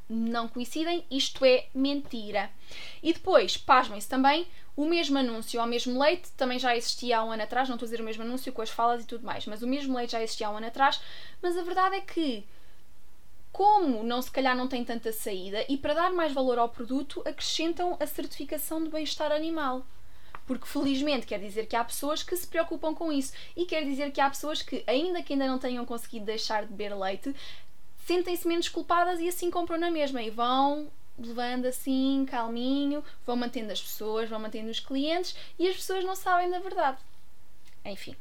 Não 0.10 0.50
coincidem, 0.50 1.06
isto 1.10 1.46
é 1.46 1.70
mentira. 1.74 2.52
E 3.02 3.14
depois, 3.14 3.56
pasmem-se 3.56 4.10
também, 4.10 4.46
o 4.76 4.84
mesmo 4.84 5.18
anúncio 5.18 5.62
ao 5.62 5.68
mesmo 5.68 5.98
leite 5.98 6.30
também 6.32 6.60
já 6.60 6.76
existia 6.76 7.20
há 7.20 7.24
um 7.24 7.32
ano 7.32 7.44
atrás, 7.44 7.70
não 7.70 7.78
estou 7.78 7.86
a 7.86 7.90
dizer 7.90 8.02
o 8.02 8.06
mesmo 8.06 8.24
anúncio 8.24 8.52
com 8.52 8.62
as 8.62 8.70
falas 8.70 9.02
e 9.02 9.08
tudo 9.08 9.26
mais, 9.26 9.46
mas 9.46 9.64
o 9.64 9.68
mesmo 9.68 9.96
leite 9.96 10.12
já 10.12 10.22
existia 10.22 10.48
há 10.48 10.52
um 10.52 10.58
ano 10.58 10.68
atrás, 10.68 11.00
mas 11.42 11.58
a 11.58 11.64
verdade 11.64 11.96
é 11.96 12.02
que 12.02 12.46
como 13.52 14.04
não 14.04 14.22
se 14.22 14.32
calhar 14.32 14.56
não 14.56 14.68
tem 14.68 14.84
tanta 14.84 15.12
saída 15.12 15.66
e 15.68 15.78
para 15.78 15.94
dar 15.94 16.14
mais 16.14 16.32
valor 16.32 16.58
ao 16.58 16.70
produto 16.70 17.22
acrescentam 17.26 17.98
a 18.00 18.08
certificação 18.08 18.84
de 18.84 18.90
bem-estar 18.90 19.32
animal. 19.32 19.86
Porque 20.48 20.66
felizmente 20.66 21.28
quer 21.28 21.40
dizer 21.40 21.68
que 21.68 21.76
há 21.76 21.84
pessoas 21.84 22.24
que 22.24 22.36
se 22.36 22.48
preocupam 22.48 22.94
com 22.94 23.12
isso 23.12 23.34
e 23.56 23.66
quer 23.66 23.84
dizer 23.84 24.12
que 24.12 24.22
há 24.22 24.30
pessoas 24.30 24.62
que, 24.62 24.84
ainda 24.88 25.22
que 25.22 25.34
ainda 25.34 25.48
não 25.48 25.60
tenham 25.60 25.86
conseguido 25.86 26.26
deixar 26.26 26.64
de 26.64 26.74
beber 26.74 26.96
leite, 26.96 27.36
sentem-se 28.06 28.48
menos 28.48 28.68
culpadas 28.68 29.20
e 29.20 29.28
assim 29.28 29.52
compram 29.52 29.78
na 29.78 29.92
mesma 29.92 30.22
e 30.22 30.30
vão 30.30 30.90
levando 31.20 31.66
assim, 31.66 32.26
calminho, 32.30 33.04
vão 33.26 33.36
mantendo 33.36 33.72
as 33.72 33.82
pessoas, 33.82 34.30
vão 34.30 34.40
mantendo 34.40 34.72
os 34.72 34.80
clientes 34.80 35.36
e 35.60 35.68
as 35.68 35.76
pessoas 35.76 36.04
não 36.04 36.16
sabem 36.16 36.50
da 36.50 36.60
verdade. 36.60 36.98
Enfim. 37.86 38.16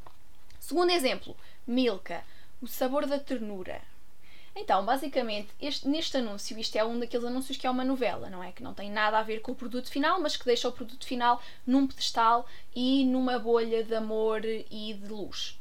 Segundo 0.59 0.91
exemplo, 0.91 1.37
Milka, 1.67 2.23
o 2.61 2.67
sabor 2.67 3.07
da 3.07 3.19
ternura. 3.19 3.81
Então, 4.61 4.85
basicamente, 4.85 5.49
este, 5.59 5.89
neste 5.89 6.19
anúncio, 6.19 6.59
isto 6.59 6.77
é 6.77 6.85
um 6.85 6.99
daqueles 6.99 7.25
anúncios 7.25 7.57
que 7.57 7.67
é 7.67 7.71
uma 7.71 7.83
novela, 7.83 8.29
não 8.29 8.45
é? 8.45 8.53
Que 8.53 8.63
não 8.63 8.75
tem 8.75 8.91
nada 8.91 9.19
a 9.19 9.23
ver 9.23 9.41
com 9.41 9.53
o 9.53 9.55
produto 9.55 9.91
final, 9.91 10.21
mas 10.21 10.37
que 10.37 10.45
deixa 10.45 10.69
o 10.69 10.73
produto 10.73 11.07
final 11.07 11.41
num 11.67 11.87
pedestal 11.87 12.47
e 12.77 13.05
numa 13.07 13.39
bolha 13.39 13.83
de 13.83 13.95
amor 13.95 14.45
e 14.45 14.93
de 14.93 15.09
luz. 15.09 15.59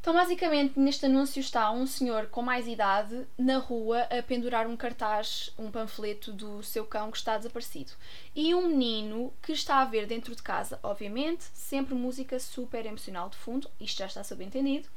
Então, 0.00 0.14
basicamente, 0.14 0.78
neste 0.78 1.06
anúncio 1.06 1.40
está 1.40 1.72
um 1.72 1.86
senhor 1.88 2.26
com 2.26 2.40
mais 2.40 2.68
idade 2.68 3.26
na 3.36 3.58
rua 3.58 4.02
a 4.02 4.22
pendurar 4.22 4.68
um 4.68 4.76
cartaz, 4.76 5.52
um 5.58 5.70
panfleto 5.70 6.32
do 6.32 6.62
seu 6.62 6.86
cão 6.86 7.10
que 7.10 7.16
está 7.16 7.36
desaparecido. 7.36 7.92
E 8.32 8.54
um 8.54 8.68
menino 8.68 9.32
que 9.42 9.52
está 9.52 9.78
a 9.78 9.84
ver 9.86 10.06
dentro 10.06 10.36
de 10.36 10.42
casa, 10.42 10.78
obviamente, 10.84 11.44
sempre 11.52 11.94
música 11.94 12.38
super 12.38 12.86
emocional 12.86 13.28
de 13.28 13.36
fundo, 13.36 13.68
isto 13.80 13.98
já 13.98 14.06
está 14.06 14.22
subentendido. 14.22 14.88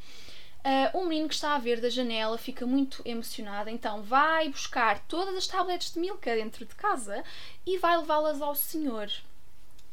Uh, 0.66 0.98
um 0.98 1.06
menino 1.06 1.30
que 1.30 1.36
está 1.36 1.56
a 1.56 1.60
ver 1.60 1.80
da 1.80 1.90
janela 1.90 2.38
fica 2.38 2.66
muito 2.66 3.02
emocionado, 3.06 3.70
então 3.70 4.02
vai 4.02 4.50
buscar 4.50 5.00
todas 5.08 5.36
as 5.36 5.48
tabletes 5.48 5.94
de 5.94 6.00
Milka 6.00 6.36
dentro 6.36 6.66
de 6.66 6.76
casa 6.76 7.24
e 7.66 7.78
vai 7.78 7.98
levá-las 7.98 8.42
ao 8.42 8.54
senhor. 8.54 9.10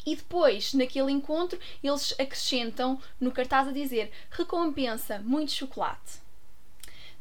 E 0.07 0.17
depois, 0.17 0.75
naquele 0.75 1.13
encontro, 1.13 1.59
eles 1.83 2.13
acrescentam 2.19 3.01
no 3.21 3.33
cartaz 3.33 3.69
a 3.69 3.73
dizer 3.73 4.11
recompensa 4.31 5.19
muito 5.21 5.53
chocolate. 5.53 6.24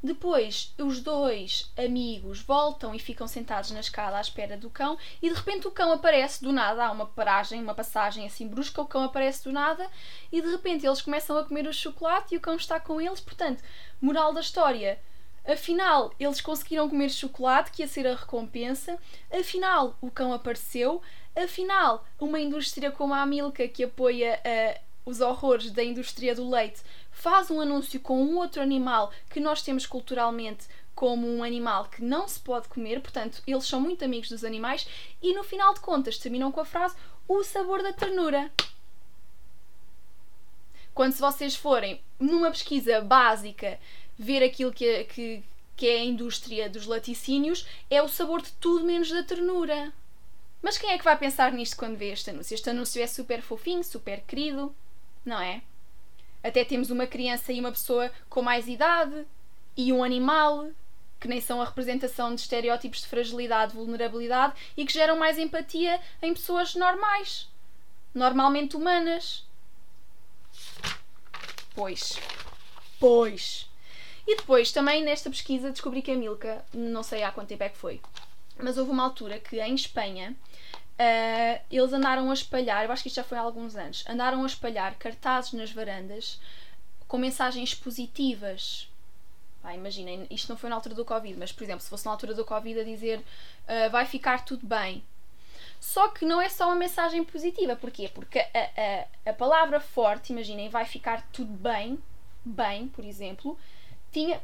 Depois, 0.04 0.76
os 0.78 1.00
dois 1.00 1.72
amigos 1.78 2.42
voltam 2.42 2.94
e 2.94 3.00
ficam 3.00 3.26
sentados 3.26 3.72
na 3.72 3.80
escada 3.80 4.18
à 4.18 4.22
espera 4.22 4.58
do 4.58 4.70
cão, 4.70 4.98
e 5.22 5.30
de 5.30 5.34
repente 5.34 5.66
o 5.66 5.72
cão 5.72 5.94
aparece 5.94 6.44
do 6.44 6.52
nada. 6.52 6.86
Há 6.86 6.92
uma 6.92 7.06
paragem, 7.06 7.62
uma 7.62 7.74
passagem 7.74 8.26
assim 8.26 8.46
brusca, 8.46 8.82
o 8.82 8.86
cão 8.86 9.04
aparece 9.04 9.46
do 9.46 9.54
nada, 9.54 9.90
e 10.30 10.42
de 10.42 10.52
repente 10.52 10.86
eles 10.86 11.02
começam 11.02 11.38
a 11.38 11.46
comer 11.46 11.66
o 11.68 11.74
chocolate 11.74 12.36
e 12.36 12.38
o 12.38 12.42
cão 12.42 12.58
está 12.58 12.82
com 12.82 13.00
eles. 13.00 13.22
Portanto, 13.22 13.64
moral 14.02 14.34
da 14.34 14.42
história: 14.42 15.00
afinal, 15.48 16.14
eles 16.20 16.42
conseguiram 16.42 16.90
comer 16.90 17.10
chocolate, 17.10 17.72
que 17.72 17.82
ia 17.82 17.88
ser 17.88 18.06
a 18.06 18.14
recompensa, 18.14 19.00
afinal, 19.32 19.96
o 20.02 20.12
cão 20.12 20.34
apareceu, 20.34 21.02
afinal, 21.34 22.06
uma 22.20 22.42
indústria 22.42 22.92
como 22.92 23.14
a 23.14 23.26
Milka, 23.26 23.70
que 23.70 23.86
apoia 23.86 24.38
uh, 24.38 24.93
os 25.06 25.22
horrores 25.22 25.72
da 25.72 25.84
indústria 25.84 26.34
do 26.34 26.50
leite 26.50 26.82
faz 27.12 27.52
um 27.52 27.60
anúncio 27.60 28.00
com 28.00 28.22
um 28.24 28.38
outro 28.38 28.62
animal 28.62 29.12
que 29.30 29.40
nós 29.40 29.62
temos 29.62 29.86
culturalmente 29.86 30.68
como 30.96 31.28
um 31.28 31.44
animal 31.44 31.86
que 31.86 32.04
não 32.04 32.28
se 32.28 32.40
pode 32.40 32.68
comer, 32.68 33.02
portanto, 33.02 33.42
eles 33.48 33.66
são 33.66 33.82
muito 33.82 34.06
amigos 34.06 34.30
dos 34.30 34.44
animais, 34.44 34.88
e 35.22 35.34
no 35.34 35.44
final 35.44 35.74
de 35.74 35.80
contas 35.80 36.18
terminam 36.18 36.52
com 36.52 36.62
a 36.62 36.66
frase: 36.66 36.96
o 37.28 37.44
sabor 37.44 37.82
da 37.82 37.92
ternura. 37.92 38.52
Quando 40.94 41.14
se 41.14 41.22
vocês 41.22 41.56
forem 41.56 42.00
numa 42.20 42.52
pesquisa 42.52 43.02
básica 43.02 43.80
ver 44.18 44.44
aquilo 44.44 44.72
que, 44.72 45.06
que, 45.06 45.44
que 45.76 45.88
é 45.88 45.96
a 46.02 46.06
indústria 46.06 46.70
dos 46.70 46.86
laticínios, 46.86 47.66
é 47.90 48.02
o 48.02 48.08
sabor 48.08 48.42
de 48.42 48.52
tudo 48.54 48.86
menos 48.86 49.10
da 49.10 49.24
ternura. 49.24 49.92
Mas 50.62 50.78
quem 50.78 50.92
é 50.92 50.98
que 50.98 51.04
vai 51.04 51.18
pensar 51.18 51.52
nisto 51.52 51.76
quando 51.76 51.98
vê 51.98 52.12
este 52.12 52.30
anúncio? 52.30 52.54
Este 52.54 52.70
anúncio 52.70 53.02
é 53.02 53.08
super 53.08 53.42
fofinho, 53.42 53.84
super 53.84 54.22
querido, 54.22 54.74
não 55.26 55.40
é? 55.40 55.62
Até 56.44 56.66
temos 56.66 56.90
uma 56.90 57.08
criança 57.08 57.54
e 57.54 57.60
uma 57.60 57.72
pessoa 57.72 58.12
com 58.30 58.42
mais 58.42 58.68
idade 58.68 59.26
e 59.78 59.94
um 59.94 60.04
animal 60.04 60.70
que 61.20 61.28
nem 61.28 61.40
são 61.40 61.62
a 61.62 61.66
representação 61.66 62.36
de 62.36 62.42
estereótipos 62.42 63.02
de 63.02 63.08
fragilidade, 63.08 63.74
vulnerabilidade 63.74 64.54
e 64.76 64.86
que 64.86 64.92
geram 64.92 65.18
mais 65.18 65.38
empatia 65.38 66.00
em 66.22 66.34
pessoas 66.34 66.76
normais, 66.76 67.48
normalmente 68.14 68.76
humanas. 68.76 69.46
Pois. 71.74 72.20
Pois. 73.00 73.70
E 74.28 74.36
depois, 74.36 74.72
também 74.74 75.04
nesta 75.04 75.30
pesquisa, 75.30 75.72
descobri 75.72 76.02
que 76.02 76.12
a 76.12 76.16
Milka, 76.16 76.64
não 76.74 77.04
sei 77.04 77.24
há 77.24 77.32
quanto 77.32 77.50
tempo 77.50 77.64
é 77.64 77.70
que 77.70 77.78
foi, 77.78 78.02
mas 78.58 78.78
houve 78.78 78.92
uma 78.92 79.04
altura 79.04 79.40
que 79.40 79.60
em 79.62 79.76
Espanha 79.76 80.36
Uh, 80.94 81.60
eles 81.72 81.92
andaram 81.92 82.30
a 82.30 82.34
espalhar, 82.34 82.86
eu 82.86 82.92
acho 82.92 83.02
que 83.02 83.08
isto 83.08 83.16
já 83.16 83.24
foi 83.24 83.38
há 83.38 83.42
alguns 83.42 83.76
anos, 83.76 84.04
andaram 84.08 84.44
a 84.44 84.46
espalhar 84.46 84.94
cartazes 84.96 85.54
nas 85.54 85.72
varandas 85.72 86.40
com 87.08 87.18
mensagens 87.18 87.74
positivas. 87.74 88.90
Ah, 89.64 89.74
imaginem, 89.74 90.28
isto 90.30 90.50
não 90.50 90.58
foi 90.58 90.70
na 90.70 90.76
altura 90.76 90.94
do 90.94 91.06
Covid, 91.06 91.38
mas 91.40 91.52
por 91.52 91.64
exemplo, 91.64 91.82
se 91.82 91.90
fosse 91.90 92.06
na 92.06 92.12
altura 92.12 92.34
do 92.34 92.46
Covid 92.46 92.80
a 92.80 92.84
dizer 92.84 93.20
uh, 93.20 93.90
vai 93.90 94.06
ficar 94.06 94.46
tudo 94.46 94.68
bem. 94.68 95.04
Só 95.80 96.08
que 96.08 96.24
não 96.24 96.42
é 96.42 96.48
só 96.48 96.68
uma 96.68 96.76
mensagem 96.76 97.26
positiva. 97.26 97.76
Porquê? 97.76 98.10
Porque 98.14 98.40
a, 98.40 98.48
a, 99.28 99.32
a 99.32 99.34
palavra 99.34 99.82
forte, 99.82 100.32
imaginem, 100.32 100.70
vai 100.70 100.86
ficar 100.86 101.22
tudo 101.34 101.52
bem, 101.52 102.02
bem, 102.46 102.88
por 102.88 103.04
exemplo, 103.04 103.60
tinha. 104.10 104.42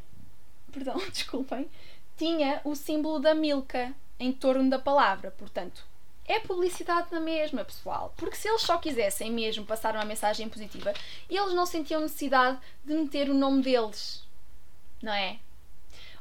Perdão, 0.71 0.97
desculpem. 1.09 1.69
Tinha 2.17 2.59
o 2.65 2.75
símbolo 2.75 3.19
da 3.19 3.33
Milka 3.33 3.93
em 4.19 4.33
torno 4.33 4.69
da 4.69 4.77
palavra. 4.77 5.31
Portanto, 5.31 5.85
é 6.29 6.39
publicidade 6.39 7.07
na 7.11 7.19
mesma, 7.19 7.65
pessoal. 7.65 8.13
Porque 8.15 8.35
se 8.35 8.47
eles 8.47 8.61
só 8.61 8.77
quisessem 8.77 9.31
mesmo 9.31 9.65
passar 9.65 9.95
uma 9.95 10.05
mensagem 10.05 10.47
positiva, 10.47 10.93
eles 11.27 11.53
não 11.55 11.65
sentiam 11.65 12.01
necessidade 12.01 12.59
de 12.85 12.93
meter 12.93 13.31
o 13.31 13.33
nome 13.33 13.63
deles. 13.63 14.23
Não 15.01 15.11
é? 15.11 15.39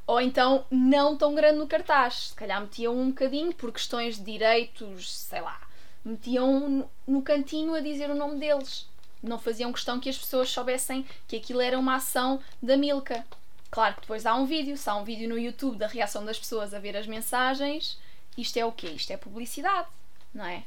Ou 0.07 0.19
então 0.19 0.65
não 0.71 1.15
tão 1.15 1.35
grande 1.35 1.59
no 1.59 1.67
cartaz. 1.67 2.29
Se 2.29 2.35
calhar 2.35 2.59
metiam 2.59 2.99
um 2.99 3.11
bocadinho 3.11 3.55
por 3.55 3.71
questões 3.71 4.17
de 4.17 4.25
direitos, 4.25 5.15
sei 5.15 5.43
lá. 5.43 5.61
Metiam 6.03 6.89
no 7.07 7.21
cantinho 7.21 7.75
a 7.75 7.81
dizer 7.81 8.11
o 8.11 8.15
nome 8.15 8.41
deles. 8.41 8.89
Não 9.23 9.39
faziam 9.39 9.73
questão 9.73 10.01
que 10.01 10.09
as 10.09 10.17
pessoas 10.17 10.49
soubessem 10.49 11.05
que 11.27 11.37
aquilo 11.37 11.61
era 11.61 11.79
uma 11.79 11.97
ação 11.97 12.41
da 12.63 12.79
Milka. 12.79 13.27
Claro 13.71 13.97
que 13.97 14.01
depois 14.01 14.25
há 14.25 14.35
um 14.35 14.47
vídeo, 14.47 14.75
se 14.79 14.89
há 14.89 14.95
um 14.95 15.05
vídeo 15.05 15.29
no 15.29 15.39
YouTube 15.39 15.77
da 15.77 15.87
reação 15.87 16.25
das 16.25 16.39
pessoas 16.39 16.73
a 16.73 16.79
ver 16.79 16.97
as 16.97 17.07
mensagens, 17.07 17.99
isto 18.39 18.57
é 18.57 18.65
o 18.65 18.73
quê? 18.73 18.87
Isto 18.87 19.13
é 19.13 19.17
publicidade, 19.17 19.89
não 20.35 20.45
é? 20.45 20.65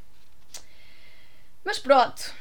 Mas 1.64 1.80
pronto. 1.80 2.34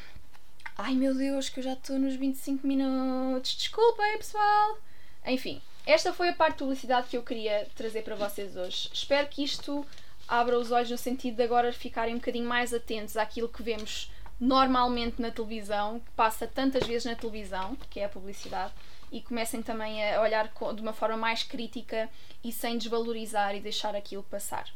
Ai 0.77 0.95
meu 0.95 1.15
Deus, 1.15 1.49
que 1.49 1.61
eu 1.61 1.65
já 1.65 1.75
estou 1.75 1.99
nos 1.99 2.15
25 2.15 2.67
minutos. 2.67 3.55
Desculpem, 3.55 4.17
pessoal. 4.19 4.79
Enfim, 5.27 5.61
esta 5.87 6.13
foi 6.13 6.29
a 6.31 6.35
parte 6.35 6.55
de 6.55 6.59
publicidade 6.61 7.09
que 7.09 7.17
eu 7.17 7.23
queria 7.23 7.67
trazer 7.75 8.03
para 8.03 8.17
vocês 8.17 8.57
hoje. 8.57 8.89
Espero 8.93 9.29
que 9.29 9.45
isto 9.45 9.87
abra 10.27 10.59
os 10.59 10.71
olhos 10.71 10.91
no 10.91 10.99
sentido 10.99 11.37
de 11.37 11.43
agora 11.43 11.73
ficarem 11.73 12.15
um 12.15 12.19
bocadinho 12.19 12.49
mais 12.49 12.73
atentos 12.73 13.17
àquilo 13.17 13.49
que 13.49 13.63
vemos 13.63 14.11
normalmente 14.39 15.21
na 15.21 15.31
televisão, 15.31 16.01
que 16.01 16.11
passa 16.13 16.47
tantas 16.47 16.87
vezes 16.87 17.05
na 17.05 17.15
televisão, 17.15 17.77
que 17.91 18.01
é 18.01 18.07
a 18.07 18.09
publicidade, 18.09 18.73
e 19.13 19.21
comecem 19.21 19.63
também 19.63 20.03
a 20.13 20.23
olhar 20.23 20.49
de 20.49 20.81
uma 20.81 20.95
forma 20.95 21.17
mais 21.17 21.43
crítica 21.43 22.09
e 22.43 22.51
sem 22.51 22.79
desvalorizar 22.79 23.55
e 23.55 23.61
deixar 23.61 23.95
aquilo 23.95 24.23
passar. 24.23 24.67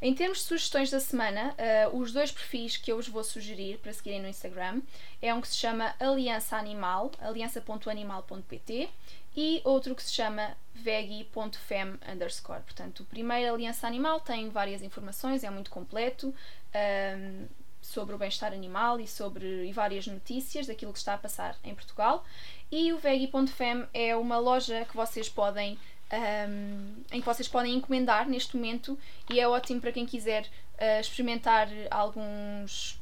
Em 0.00 0.14
termos 0.14 0.38
de 0.38 0.44
sugestões 0.44 0.90
da 0.90 1.00
semana, 1.00 1.56
uh, 1.90 1.98
os 1.98 2.12
dois 2.12 2.30
perfis 2.30 2.76
que 2.76 2.92
eu 2.92 2.96
vos 2.96 3.08
vou 3.08 3.24
sugerir 3.24 3.78
para 3.78 3.92
seguirem 3.92 4.22
no 4.22 4.28
Instagram 4.28 4.80
é 5.20 5.34
um 5.34 5.40
que 5.40 5.48
se 5.48 5.56
chama 5.56 5.92
Aliança 5.98 6.56
Animal, 6.56 7.10
aliança.animal.pt 7.20 8.88
e 9.36 9.60
outro 9.64 9.96
que 9.96 10.02
se 10.02 10.12
chama 10.12 10.56
veggie.fem 10.72 11.98
underscore. 12.12 12.62
Portanto, 12.62 13.00
o 13.00 13.06
primeiro 13.06 13.52
Aliança 13.52 13.88
Animal 13.88 14.20
tem 14.20 14.48
várias 14.48 14.82
informações, 14.82 15.42
é 15.42 15.50
muito 15.50 15.70
completo 15.70 16.28
um, 16.28 16.34
ehm, 16.74 17.46
sobre 17.82 18.14
o 18.14 18.18
bem-estar 18.18 18.52
animal 18.52 19.00
e 19.00 19.06
sobre 19.08 19.66
e 19.66 19.72
várias 19.72 20.06
notícias 20.06 20.68
daquilo 20.68 20.92
que 20.92 20.98
está 20.98 21.14
a 21.14 21.18
passar 21.18 21.56
em 21.64 21.74
Portugal. 21.74 22.24
E 22.70 22.92
o 22.92 22.98
veggie.fem 22.98 23.86
é 23.92 24.14
uma 24.14 24.38
loja 24.38 24.84
que 24.84 24.96
vocês 24.96 25.28
podem 25.28 25.76
um, 26.12 26.94
em 27.12 27.20
que 27.20 27.26
vocês 27.26 27.48
podem 27.48 27.74
encomendar 27.74 28.28
neste 28.28 28.56
momento 28.56 28.98
e 29.30 29.40
é 29.40 29.48
ótimo 29.48 29.80
para 29.80 29.92
quem 29.92 30.06
quiser 30.06 30.44
uh, 30.44 31.00
experimentar 31.00 31.68
alguns, 31.90 32.98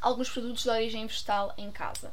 alguns 0.00 0.28
produtos 0.28 0.62
de 0.62 0.70
origem 0.70 1.06
vegetal 1.06 1.54
em 1.56 1.70
casa. 1.70 2.12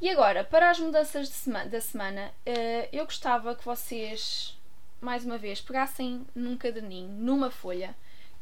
E 0.00 0.10
agora, 0.10 0.44
para 0.44 0.70
as 0.70 0.78
mudanças 0.78 1.28
sema 1.28 1.66
da 1.66 1.80
semana, 1.80 2.30
uh, 2.46 2.88
eu 2.92 3.04
gostava 3.04 3.54
que 3.54 3.64
vocês, 3.64 4.56
mais 5.00 5.24
uma 5.24 5.38
vez, 5.38 5.60
pegassem 5.60 6.26
num 6.34 6.56
caderninho, 6.56 7.08
numa 7.08 7.50
folha 7.50 7.94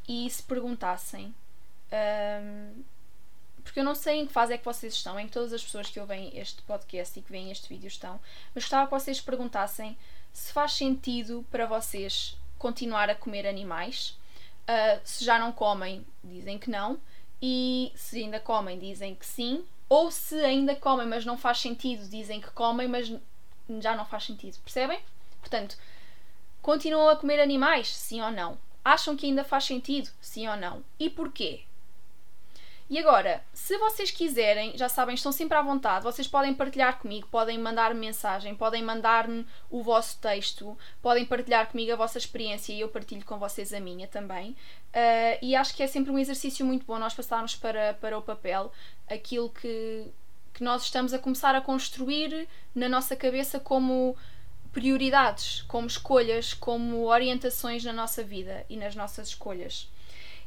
e 0.09 0.29
se 0.31 0.43
perguntassem. 0.43 1.35
Um, 1.93 2.83
porque 3.63 3.79
eu 3.79 3.85
não 3.85 3.95
sei 3.95 4.17
em 4.17 4.27
que 4.27 4.33
fase 4.33 4.53
é 4.55 4.59
que 4.59 4.65
vocês 4.65 4.93
estão, 4.95 5.19
em 5.21 5.27
que 5.27 5.33
todas 5.33 5.53
as 5.53 5.63
pessoas 5.63 5.89
que 5.89 6.01
ouvem 6.01 6.37
este 6.37 6.63
podcast 6.63 7.17
e 7.17 7.23
que 7.23 7.31
veem 7.31 7.51
este 7.51 7.69
vídeo 7.69 7.87
estão, 7.87 8.21
mas 8.55 8.65
gostava 8.65 8.87
que 8.87 8.93
vocês 8.93 9.21
perguntassem 9.21 9.97
se 10.33 10.53
faz 10.53 10.73
sentido 10.73 11.45
para 11.51 11.67
vocês 11.67 12.37
continuar 12.59 13.11
a 13.11 13.15
comer 13.15 13.47
animais. 13.47 14.17
Uh, 14.63 15.01
se 15.05 15.25
já 15.25 15.39
não 15.39 15.53
comem, 15.53 16.07
dizem 16.23 16.59
que 16.59 16.71
não. 16.71 16.99
E 17.41 17.93
se 17.95 18.23
ainda 18.23 18.39
comem, 18.39 18.79
dizem 18.79 19.15
que 19.15 19.27
sim. 19.27 19.65
Ou 19.89 20.11
se 20.11 20.37
ainda 20.45 20.75
comem, 20.77 21.07
mas 21.07 21.25
não 21.25 21.37
faz 21.37 21.59
sentido, 21.59 22.09
dizem 22.09 22.41
que 22.41 22.51
comem, 22.53 22.89
mas 22.89 23.13
já 23.81 23.97
não 23.97 24.07
faz 24.07 24.25
sentido. 24.25 24.59
Percebem? 24.61 25.01
Portanto, 25.41 25.77
continuam 26.63 27.09
a 27.09 27.17
comer 27.17 27.41
animais? 27.41 27.89
Sim 27.89 28.23
ou 28.23 28.31
não? 28.31 28.57
Acham 28.85 29.17
que 29.17 29.27
ainda 29.27 29.45
faz 29.45 29.65
sentido? 29.65 30.11
Sim 30.21 30.49
ou 30.49 30.57
não? 30.57 30.85
E 30.99 31.11
porquê? 31.11 31.65
E 32.93 32.99
agora, 32.99 33.43
se 33.55 33.79
vocês 33.79 34.11
quiserem, 34.11 34.77
já 34.77 34.87
sabem, 34.87 35.15
estão 35.15 35.33
sempre 35.33 35.57
à 35.57 35.63
vontade, 35.63 36.05
vocês 36.05 36.29
podem 36.29 36.53
partilhar 36.53 36.99
comigo, 36.99 37.27
podem 37.29 37.57
mandar-me 37.57 37.99
mensagem, 37.99 38.55
podem 38.55 38.83
mandar-me 38.83 39.47
o 39.71 39.83
vosso 39.83 40.19
texto, 40.19 40.77
podem 41.01 41.25
partilhar 41.25 41.71
comigo 41.71 41.91
a 41.91 41.97
vossa 41.97 42.19
experiência 42.19 42.71
e 42.71 42.81
eu 42.81 42.89
partilho 42.91 43.25
com 43.25 43.39
vocês 43.39 43.73
a 43.73 43.81
minha 43.81 44.07
também. 44.07 44.51
Uh, 44.51 45.39
e 45.41 45.57
acho 45.57 45.75
que 45.75 45.83
é 45.83 45.87
sempre 45.87 46.13
um 46.13 46.19
exercício 46.19 46.67
muito 46.67 46.85
bom 46.85 46.99
nós 46.99 47.15
passarmos 47.15 47.57
para, 47.57 47.95
para 47.95 48.19
o 48.19 48.21
papel 48.21 48.71
aquilo 49.09 49.49
que, 49.49 50.05
que 50.53 50.63
nós 50.63 50.83
estamos 50.83 51.15
a 51.15 51.19
começar 51.19 51.55
a 51.55 51.63
construir 51.63 52.47
na 52.75 52.91
nossa 52.91 53.17
cabeça 53.17 53.59
como 53.59 54.15
prioridades, 54.71 55.63
como 55.63 55.87
escolhas, 55.87 56.53
como 56.53 57.07
orientações 57.07 57.83
na 57.85 57.93
nossa 57.95 58.23
vida 58.23 58.67
e 58.69 58.77
nas 58.77 58.95
nossas 58.95 59.29
escolhas. 59.29 59.91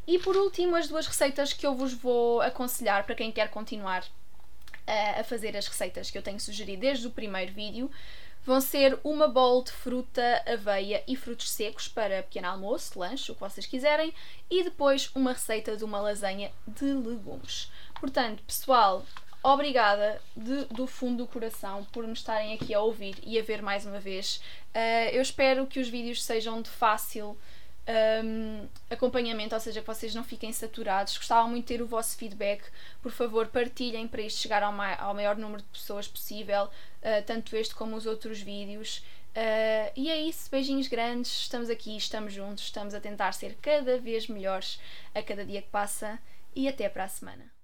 E 0.07 0.19
por 0.19 0.35
último, 0.35 0.75
as 0.75 0.87
duas 0.87 1.07
receitas 1.07 1.53
que 1.53 1.65
eu 1.65 1.73
vos 1.73 1.93
vou 1.93 2.41
aconselhar 2.41 3.05
para 3.05 3.15
quem 3.15 3.31
quer 3.31 3.49
continuar 3.49 4.05
a 5.19 5.23
fazer 5.23 5.57
as 5.57 5.67
receitas 5.67 6.11
que 6.11 6.17
eu 6.17 6.21
tenho 6.21 6.39
sugerido 6.39 6.81
desde 6.81 7.07
o 7.07 7.11
primeiro 7.11 7.51
vídeo 7.51 7.89
vão 8.45 8.61
ser 8.61 8.99
uma 9.03 9.27
bowl 9.27 9.63
de 9.63 9.71
fruta, 9.71 10.43
aveia 10.45 11.03
e 11.07 11.15
frutos 11.15 11.49
secos 11.49 11.87
para 11.87 12.21
pequeno 12.21 12.47
almoço, 12.47 12.99
lanche, 12.99 13.31
o 13.31 13.33
que 13.35 13.41
vocês 13.41 13.65
quiserem, 13.65 14.13
e 14.49 14.63
depois 14.63 15.09
uma 15.15 15.33
receita 15.33 15.75
de 15.75 15.83
uma 15.83 15.99
lasanha 15.99 16.51
de 16.67 16.85
legumes. 16.85 17.71
Portanto, 17.99 18.43
pessoal, 18.43 19.03
obrigada 19.41 20.21
de, 20.37 20.65
do 20.65 20.85
fundo 20.85 21.23
do 21.23 21.27
coração 21.27 21.85
por 21.85 22.05
me 22.05 22.13
estarem 22.13 22.53
aqui 22.53 22.71
a 22.71 22.81
ouvir 22.81 23.15
e 23.23 23.39
a 23.39 23.43
ver 23.43 23.63
mais 23.63 23.83
uma 23.83 23.99
vez. 23.99 24.39
Uh, 24.75 25.09
eu 25.11 25.23
espero 25.23 25.65
que 25.65 25.79
os 25.79 25.89
vídeos 25.89 26.23
sejam 26.23 26.61
de 26.61 26.69
fácil 26.69 27.35
um, 28.23 28.67
acompanhamento, 28.89 29.53
ou 29.53 29.61
seja, 29.61 29.81
que 29.81 29.87
vocês 29.87 30.13
não 30.15 30.23
fiquem 30.23 30.51
saturados. 30.51 31.17
Gostava 31.17 31.47
muito 31.47 31.67
de 31.67 31.77
ter 31.77 31.81
o 31.81 31.87
vosso 31.87 32.17
feedback. 32.17 32.63
Por 33.01 33.11
favor, 33.11 33.47
partilhem 33.47 34.07
para 34.07 34.21
isto 34.21 34.41
chegar 34.41 34.63
ao, 34.63 34.71
ma 34.71 34.95
ao 34.95 35.13
maior 35.13 35.37
número 35.37 35.61
de 35.61 35.67
pessoas 35.69 36.07
possível, 36.07 36.65
uh, 36.65 37.23
tanto 37.25 37.55
este 37.55 37.75
como 37.75 37.95
os 37.95 38.05
outros 38.05 38.41
vídeos. 38.41 39.03
Uh, 39.35 39.91
e 39.95 40.09
é 40.09 40.17
isso, 40.17 40.49
beijinhos 40.49 40.87
grandes, 40.87 41.41
estamos 41.41 41.69
aqui, 41.69 41.97
estamos 41.97 42.31
juntos, 42.31 42.63
estamos 42.63 42.93
a 42.93 43.01
tentar 43.01 43.33
ser 43.33 43.57
cada 43.61 43.99
vez 43.99 44.27
melhores 44.27 44.79
a 45.13 45.21
cada 45.21 45.43
dia 45.45 45.61
que 45.61 45.69
passa 45.69 46.17
e 46.55 46.69
até 46.69 46.87
para 46.87 47.03
a 47.03 47.09
semana. 47.09 47.54